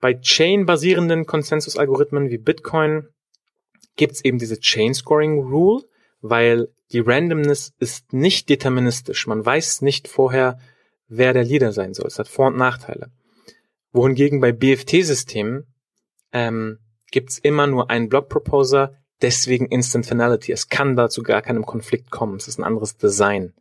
bei 0.00 0.14
Chain-basierenden 0.14 1.26
Konsensus-Algorithmen 1.26 2.30
wie 2.30 2.38
Bitcoin 2.38 3.08
gibt 3.96 4.12
es 4.14 4.24
eben 4.24 4.38
diese 4.38 4.60
Chain-Scoring-Rule, 4.60 5.84
weil 6.20 6.68
die 6.92 7.00
Randomness 7.00 7.74
ist 7.78 8.12
nicht 8.12 8.48
deterministisch. 8.48 9.26
Man 9.26 9.44
weiß 9.44 9.82
nicht 9.82 10.08
vorher, 10.08 10.58
wer 11.08 11.32
der 11.32 11.44
Leader 11.44 11.72
sein 11.72 11.94
soll. 11.94 12.06
Es 12.06 12.18
hat 12.18 12.28
Vor- 12.28 12.48
und 12.48 12.56
Nachteile. 12.56 13.10
Wohingegen 13.92 14.40
bei 14.40 14.52
BFT-Systemen 14.52 15.66
ähm, 16.32 16.78
gibt's 17.16 17.38
immer 17.38 17.66
nur 17.66 17.88
einen 17.88 18.10
Block-Proposer, 18.10 18.92
deswegen 19.22 19.64
Instant 19.64 20.04
Finality. 20.04 20.52
Es 20.52 20.68
kann 20.68 20.96
dazu 20.96 21.22
gar 21.22 21.40
keinem 21.40 21.64
Konflikt 21.64 22.10
kommen. 22.10 22.36
Es 22.36 22.46
ist 22.46 22.58
ein 22.58 22.62
anderes 22.62 22.98
Design. 22.98 23.54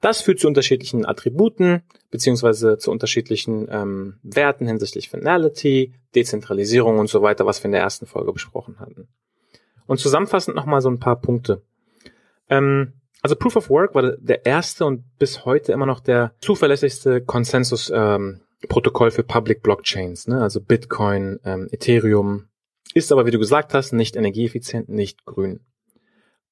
Das 0.00 0.22
führt 0.22 0.40
zu 0.40 0.48
unterschiedlichen 0.48 1.06
Attributen 1.06 1.84
beziehungsweise 2.10 2.76
zu 2.76 2.90
unterschiedlichen 2.90 3.68
ähm, 3.70 4.18
Werten 4.24 4.66
hinsichtlich 4.66 5.08
Finality, 5.08 5.94
Dezentralisierung 6.16 6.98
und 6.98 7.08
so 7.08 7.22
weiter, 7.22 7.46
was 7.46 7.62
wir 7.62 7.66
in 7.66 7.72
der 7.72 7.82
ersten 7.82 8.06
Folge 8.06 8.32
besprochen 8.32 8.80
hatten. 8.80 9.06
Und 9.86 10.00
zusammenfassend 10.00 10.56
nochmal 10.56 10.80
so 10.80 10.90
ein 10.90 10.98
paar 10.98 11.20
Punkte. 11.20 11.62
Ähm, 12.48 12.94
also 13.22 13.36
Proof 13.36 13.54
of 13.54 13.70
Work 13.70 13.94
war 13.94 14.16
der 14.16 14.46
erste 14.46 14.84
und 14.84 15.04
bis 15.20 15.44
heute 15.44 15.70
immer 15.70 15.86
noch 15.86 16.00
der 16.00 16.32
zuverlässigste 16.40 17.20
Konsensus 17.20 17.92
ähm, 17.94 18.40
für 18.68 19.22
Public 19.22 19.62
Blockchains, 19.62 20.26
ne? 20.26 20.42
also 20.42 20.60
Bitcoin, 20.60 21.38
ähm, 21.44 21.68
Ethereum, 21.70 22.48
ist 22.94 23.12
aber, 23.12 23.26
wie 23.26 23.30
du 23.30 23.38
gesagt 23.38 23.74
hast, 23.74 23.92
nicht 23.92 24.16
energieeffizient, 24.16 24.88
nicht 24.88 25.24
grün. 25.24 25.60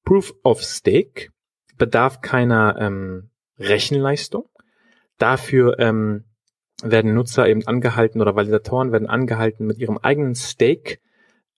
Proof 0.03 0.33
of 0.43 0.61
Stake 0.61 1.29
bedarf 1.77 2.21
keiner 2.21 2.75
ähm, 2.79 3.29
Rechenleistung. 3.57 4.49
Dafür 5.17 5.79
ähm, 5.79 6.25
werden 6.83 7.13
Nutzer 7.13 7.47
eben 7.47 7.65
angehalten 7.65 8.21
oder 8.21 8.35
Validatoren 8.35 8.91
werden 8.91 9.07
angehalten, 9.07 9.65
mit 9.65 9.77
ihrem 9.77 9.97
eigenen 9.97 10.35
Stake 10.35 10.99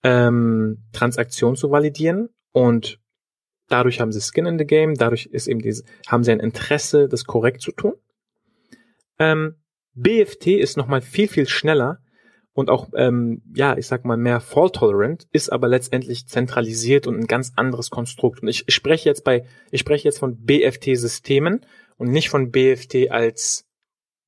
ähm, 0.02 0.84
Transaktion 0.92 1.56
zu 1.56 1.70
validieren 1.70 2.28
und 2.52 3.00
dadurch 3.68 4.00
haben 4.00 4.12
sie 4.12 4.20
Skin 4.20 4.46
in 4.46 4.58
the 4.58 4.66
Game, 4.66 4.94
dadurch 4.94 5.26
ist 5.26 5.48
eben 5.48 5.60
diese, 5.60 5.84
haben 6.06 6.22
sie 6.22 6.30
ein 6.30 6.40
Interesse, 6.40 7.08
das 7.08 7.24
korrekt 7.24 7.60
zu 7.60 7.72
tun. 7.72 7.94
Ähm, 9.18 9.56
BFT 9.94 10.48
ist 10.48 10.76
nochmal 10.76 11.00
viel, 11.00 11.26
viel 11.26 11.48
schneller 11.48 12.00
und 12.56 12.70
auch, 12.70 12.88
ähm, 12.96 13.42
ja, 13.54 13.76
ich 13.76 13.86
sag 13.86 14.06
mal, 14.06 14.16
mehr 14.16 14.40
fault-tolerant, 14.40 15.28
ist 15.30 15.52
aber 15.52 15.68
letztendlich 15.68 16.26
zentralisiert 16.26 17.06
und 17.06 17.18
ein 17.18 17.26
ganz 17.26 17.52
anderes 17.54 17.90
Konstrukt. 17.90 18.40
Und 18.40 18.48
ich, 18.48 18.64
ich 18.66 18.74
spreche 18.74 19.06
jetzt 19.06 19.24
bei, 19.24 19.44
ich 19.70 19.80
spreche 19.80 20.08
jetzt 20.08 20.20
von 20.20 20.38
BFT-Systemen 20.42 21.66
und 21.98 22.10
nicht 22.10 22.30
von 22.30 22.50
BFT 22.50 23.10
als 23.10 23.66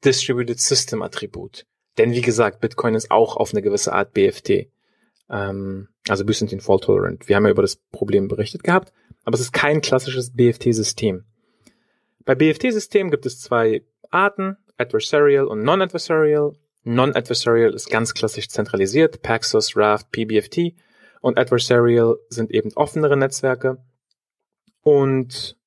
Distributed 0.04 0.60
System 0.60 1.00
Attribut. 1.00 1.64
Denn 1.96 2.12
wie 2.12 2.20
gesagt, 2.20 2.60
Bitcoin 2.60 2.94
ist 2.94 3.10
auch 3.10 3.38
auf 3.38 3.54
eine 3.54 3.62
gewisse 3.62 3.94
Art 3.94 4.12
BFT. 4.12 4.68
Ähm, 5.30 5.88
also 6.06 6.26
Byzantine 6.26 6.60
Fault 6.60 6.84
Tolerant. 6.84 7.30
Wir 7.30 7.36
haben 7.36 7.46
ja 7.46 7.50
über 7.50 7.62
das 7.62 7.76
Problem 7.76 8.28
berichtet 8.28 8.62
gehabt, 8.62 8.92
aber 9.24 9.36
es 9.36 9.40
ist 9.40 9.52
kein 9.54 9.80
klassisches 9.80 10.34
BFT-System. 10.36 11.24
Bei 12.26 12.34
BFT-Systemen 12.34 13.10
gibt 13.10 13.24
es 13.24 13.40
zwei 13.40 13.84
Arten. 14.10 14.58
Adversarial 14.76 15.46
und 15.46 15.62
Non-Adversarial. 15.62 16.52
Non-Adversarial 16.84 17.74
ist 17.74 17.90
ganz 17.90 18.14
klassisch 18.14 18.48
zentralisiert, 18.48 19.22
Paxos, 19.22 19.76
Raft, 19.76 20.10
PBFT 20.10 20.74
und 21.20 21.38
Adversarial 21.38 22.16
sind 22.28 22.50
eben 22.50 22.72
offenere 22.74 23.16
Netzwerke. 23.16 23.84
Und 24.82 25.58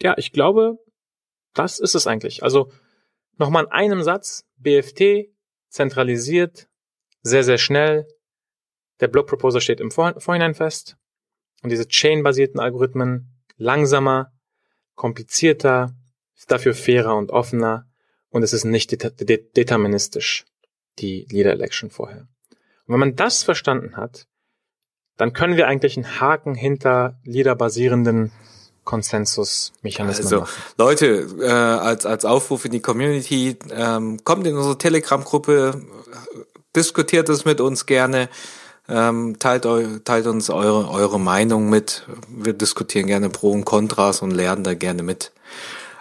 ja, 0.00 0.14
ich 0.18 0.32
glaube, 0.32 0.78
das 1.54 1.78
ist 1.78 1.94
es 1.94 2.06
eigentlich. 2.06 2.42
Also 2.42 2.70
nochmal 3.38 3.64
in 3.64 3.70
einem 3.70 4.02
Satz, 4.02 4.46
BFT 4.58 5.30
zentralisiert, 5.68 6.68
sehr, 7.22 7.44
sehr 7.44 7.58
schnell. 7.58 8.06
Der 9.00 9.08
Block 9.08 9.26
Proposer 9.26 9.60
steht 9.60 9.80
im 9.80 9.90
Vorhinein 9.90 10.54
fest. 10.54 10.96
Und 11.62 11.70
diese 11.70 11.88
Chain-basierten 11.88 12.60
Algorithmen 12.60 13.42
langsamer, 13.56 14.32
komplizierter, 14.94 15.94
dafür 16.46 16.74
fairer 16.74 17.16
und 17.16 17.30
offener 17.30 17.88
und 18.36 18.42
es 18.42 18.52
ist 18.52 18.64
nicht 18.64 18.92
det 18.92 19.18
det 19.18 19.56
deterministisch, 19.56 20.44
die 20.98 21.26
Leader 21.30 21.52
Election 21.52 21.88
vorher. 21.90 22.28
Und 22.86 22.92
wenn 22.92 23.00
man 23.00 23.16
das 23.16 23.42
verstanden 23.42 23.96
hat, 23.96 24.26
dann 25.16 25.32
können 25.32 25.56
wir 25.56 25.66
eigentlich 25.68 25.96
einen 25.96 26.20
Haken 26.20 26.54
hinter 26.54 27.18
Leader-basierenden 27.24 28.32
Konsensusmechanismen 28.84 30.26
Also 30.26 30.40
machen. 30.40 30.62
Leute, 30.76 31.06
äh, 31.40 31.48
als, 31.48 32.04
als 32.04 32.26
Aufruf 32.26 32.66
in 32.66 32.72
die 32.72 32.80
Community, 32.80 33.56
ähm, 33.70 34.22
kommt 34.22 34.46
in 34.46 34.54
unsere 34.54 34.76
Telegram-Gruppe, 34.76 35.80
diskutiert 36.76 37.30
es 37.30 37.46
mit 37.46 37.62
uns 37.62 37.86
gerne, 37.86 38.28
ähm, 38.86 39.38
teilt, 39.38 39.64
eu, 39.64 39.98
teilt 40.04 40.26
uns 40.26 40.50
eure, 40.50 40.90
eure 40.90 41.18
Meinung 41.18 41.70
mit. 41.70 42.06
Wir 42.28 42.52
diskutieren 42.52 43.06
gerne 43.06 43.30
Pro 43.30 43.50
und 43.52 43.64
Kontras 43.64 44.20
und 44.20 44.30
lernen 44.30 44.62
da 44.62 44.74
gerne 44.74 45.02
mit. 45.02 45.32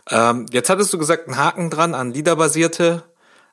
Ähm, 0.10 0.46
jetzt 0.52 0.70
hattest 0.70 0.94
du 0.94 0.98
gesagt, 0.98 1.28
einen 1.28 1.38
Haken 1.38 1.70
dran 1.70 1.94
an 1.96 2.13
Liederbasierte. 2.13 3.04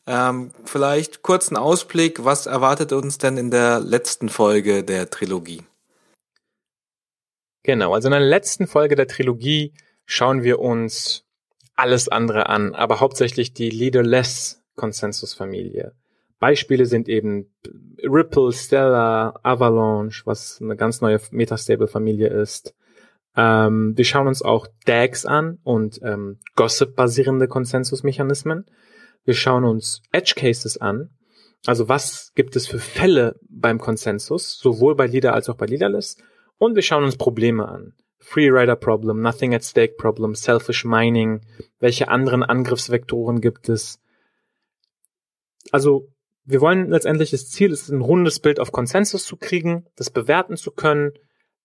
Ähm, 0.07 0.51
vielleicht 0.65 1.23
kurzen 1.23 1.57
Ausblick, 1.57 2.25
was 2.25 2.47
erwartet 2.47 2.93
uns 2.93 3.19
denn 3.19 3.37
in 3.37 3.51
der 3.51 3.81
letzten 3.81 4.29
Folge 4.29 4.83
der 4.83 5.11
Trilogie? 5.11 5.63
Genau, 7.63 7.95
also 7.95 8.09
in 8.09 8.13
der 8.13 8.21
letzten 8.21 8.67
Folge 8.67 8.97
der 8.97 9.07
Trilogie 9.07 9.73
schauen 10.05 10.43
wir 10.43 10.59
uns 10.59 11.25
alles 11.77 12.09
andere 12.09 12.49
an, 12.49 12.75
aber 12.75 13.01
hauptsächlich 13.01 13.55
die 13.55 13.71
Leaderless 13.71 14.63
Konsensusfamilie. 14.75 15.95
Beispiele 16.39 16.87
sind 16.87 17.09
eben 17.09 17.55
Ripple, 18.03 18.53
Stellar, 18.53 19.39
Avalanche, 19.45 20.23
was 20.25 20.61
eine 20.61 20.77
ganz 20.77 21.01
neue 21.01 21.21
Metastable-Familie 21.31 22.29
ist. 22.29 22.75
Ähm, 23.37 23.97
wir 23.97 24.05
schauen 24.05 24.29
uns 24.29 24.43
auch 24.43 24.67
DAGs 24.85 25.25
an 25.25 25.59
und 25.63 26.01
ähm, 26.03 26.39
Gossip-basierende 26.57 27.49
Konsensusmechanismen. 27.49 28.67
Wir 29.25 29.35
schauen 29.35 29.65
uns 29.65 30.03
Edge 30.13 30.35
Cases 30.37 30.77
an. 30.79 31.11
Also 31.67 31.89
was 31.89 32.33
gibt 32.35 32.57
es 32.57 32.67
für 32.67 32.79
Fälle 32.79 33.39
beim 33.49 33.79
Konsensus, 33.79 34.59
sowohl 34.59 34.97
bei 34.97 35.07
Leader 35.07 35.33
als 35.33 35.49
auch 35.49 35.57
bei 35.57 35.67
Leaderless. 35.67 36.17
Und 36.59 36.75
wir 36.75 36.83
schauen 36.83 37.05
uns 37.05 37.17
Probleme 37.17 37.69
an. 37.69 37.95
Free 38.19 38.49
Rider 38.51 38.77
Problem, 38.77 39.21
Nothing 39.21 39.55
at 39.55 39.65
Stake 39.65 39.95
Problem, 39.97 40.35
Selfish 40.35 40.85
Mining. 40.85 41.41
Welche 41.81 42.09
anderen 42.09 42.43
Angriffsvektoren 42.43 43.41
gibt 43.41 43.69
es? 43.69 44.01
Also 45.71 46.09
wir 46.45 46.61
wollen 46.61 46.89
letztendlich 46.89 47.31
das 47.31 47.49
Ziel 47.49 47.73
ist, 47.73 47.89
ein 47.89 48.01
rundes 48.01 48.41
Bild 48.41 48.59
auf 48.59 48.73
Konsensus 48.73 49.25
zu 49.25 49.37
kriegen, 49.37 49.87
das 49.97 50.11
bewerten 50.11 50.57
zu 50.57 50.73
können, 50.73 51.13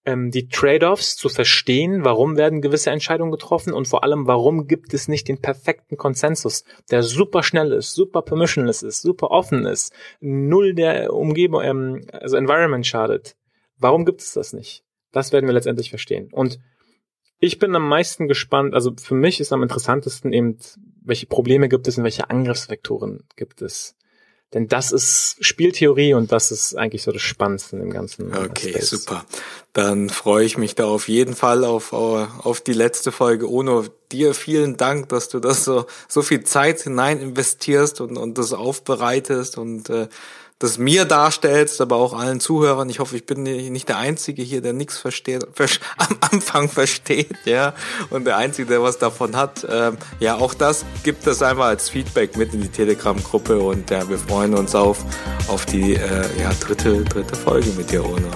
ähm, 0.08 0.32
die 0.32 0.48
Trade-offs 0.48 1.18
zu 1.18 1.28
verstehen, 1.28 2.06
warum 2.06 2.38
werden 2.38 2.62
gewisse 2.62 2.92
Entscheidungen 2.92 3.30
getroffen 3.30 3.74
und 3.74 3.90
vor 3.90 4.06
allem, 4.06 4.26
warum 4.26 4.66
gibt 4.66 4.94
es 4.94 5.10
nicht 5.10 5.28
den 5.28 5.42
perfekten 5.42 5.98
Konsensus, 5.98 6.64
der 6.90 7.04
super 7.04 7.44
schnell 7.44 7.74
ist, 7.74 7.94
super 7.94 8.22
permissionless 8.22 8.84
ist, 8.84 9.02
super 9.02 9.32
offen 9.32 9.66
ist, 9.66 9.92
null 10.22 10.74
der 10.74 11.14
Umgebung, 11.14 11.62
ähm, 11.62 12.08
also 12.14 12.38
Environment 12.38 12.88
schadet. 12.88 13.36
Warum 13.78 14.06
gibt 14.06 14.22
es 14.22 14.32
das 14.32 14.54
nicht? 14.54 14.86
Das 15.12 15.34
werden 15.34 15.46
wir 15.46 15.54
letztendlich 15.54 15.90
verstehen. 15.90 16.30
Und 16.32 16.58
ich 17.40 17.60
bin 17.60 17.76
am 17.76 17.88
meisten 17.88 18.30
gespannt, 18.30 18.74
also 18.74 18.94
für 18.98 19.14
mich 19.14 19.42
ist 19.42 19.52
am 19.52 19.62
interessantesten 19.62 20.32
eben, 20.32 20.58
welche 21.04 21.28
Probleme 21.28 21.68
gibt 21.68 21.86
es 21.90 21.98
und 21.98 22.06
welche 22.06 22.30
Angriffsvektoren 22.30 23.26
gibt 23.36 23.62
es. 23.62 23.97
Denn 24.54 24.70
das 24.70 24.94
ist 24.94 25.36
Spieltheorie 25.42 26.14
und 26.14 26.32
das 26.32 26.52
ist 26.52 26.76
eigentlich 26.78 27.04
so 27.04 27.12
das 27.12 27.22
Spannendste 27.22 27.78
dem 27.78 27.90
ganzen. 27.90 28.34
Okay, 28.34 28.72
Space. 28.72 28.90
super. 28.92 29.26
Dann 29.74 30.10
freue 30.10 30.46
ich 30.46 30.58
mich 30.58 30.74
da 30.74 30.86
auf 30.86 31.10
jeden 31.10 31.36
Fall 31.36 31.66
auf, 31.66 31.92
auf 31.92 32.62
die 32.62 32.74
letzte 32.74 33.12
Folge. 33.12 33.52
Ono, 33.52 33.84
dir 34.12 34.34
vielen 34.34 34.78
Dank, 34.78 35.10
dass 35.10 35.28
du 35.28 35.40
das 35.40 35.66
so, 35.66 35.86
so 36.08 36.22
viel 36.22 36.46
Zeit 36.46 36.82
hinein 36.82 37.20
investierst 37.20 38.00
und, 38.00 38.16
und 38.16 38.38
das 38.38 38.54
aufbereitest 38.54 39.58
und 39.58 39.90
äh, 39.90 40.08
das 40.60 40.78
mir 40.78 41.06
darstellst, 41.06 41.82
aber 41.82 41.98
auch 41.98 42.14
allen 42.14 42.40
Zuhörern. 42.40 42.90
Ich 42.90 43.00
hoffe, 43.00 43.16
ich 43.16 43.26
bin 43.26 43.44
nicht 43.44 43.90
der 43.90 43.98
Einzige 43.98 44.42
hier, 44.42 44.62
der 44.62 44.74
nichts 44.74 44.98
versteht, 44.98 45.46
am 45.98 46.18
Anfang 46.32 46.70
versteht, 46.70 47.36
ja, 47.46 47.74
und 48.10 48.26
der 48.26 48.38
Einzige, 48.38 48.68
der 48.68 48.84
was 48.84 48.98
davon 48.98 49.36
hat. 49.36 49.66
Ähm, 49.70 49.98
ja, 50.20 50.36
auch 50.36 50.54
das 50.54 50.86
gibt 51.04 51.28
es 51.28 51.42
einmal 51.42 51.70
als 51.70 51.90
Feedback 51.90 52.38
mit 52.38 52.54
in 52.54 52.62
die 52.62 52.70
Telegram-Gruppe 52.70 53.60
und 53.60 53.90
ja, 53.90 54.08
wir 54.10 54.18
freuen 54.18 54.56
uns 54.56 54.74
auf, 54.74 55.04
auf 55.48 55.66
die 55.66 55.94
äh, 55.94 56.42
ja, 56.42 56.52
dritte, 56.60 57.04
dritte 57.04 57.36
Folge 57.36 57.70
mit 57.78 57.92
dir, 57.92 58.04
Ono. 58.04 58.32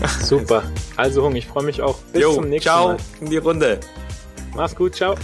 Super. 0.22 0.62
Also 0.96 1.24
Hung, 1.24 1.34
ich 1.34 1.46
freue 1.46 1.64
mich 1.64 1.82
auch. 1.82 1.98
Bis 2.12 2.22
jo, 2.22 2.34
zum 2.34 2.48
nächsten 2.48 2.68
ciao 2.68 2.88
Mal. 2.88 2.96
Ciao 2.96 3.06
in 3.20 3.30
die 3.30 3.36
Runde. 3.38 3.80
Mach's 4.54 4.74
gut, 4.74 4.94
ciao. 4.94 5.14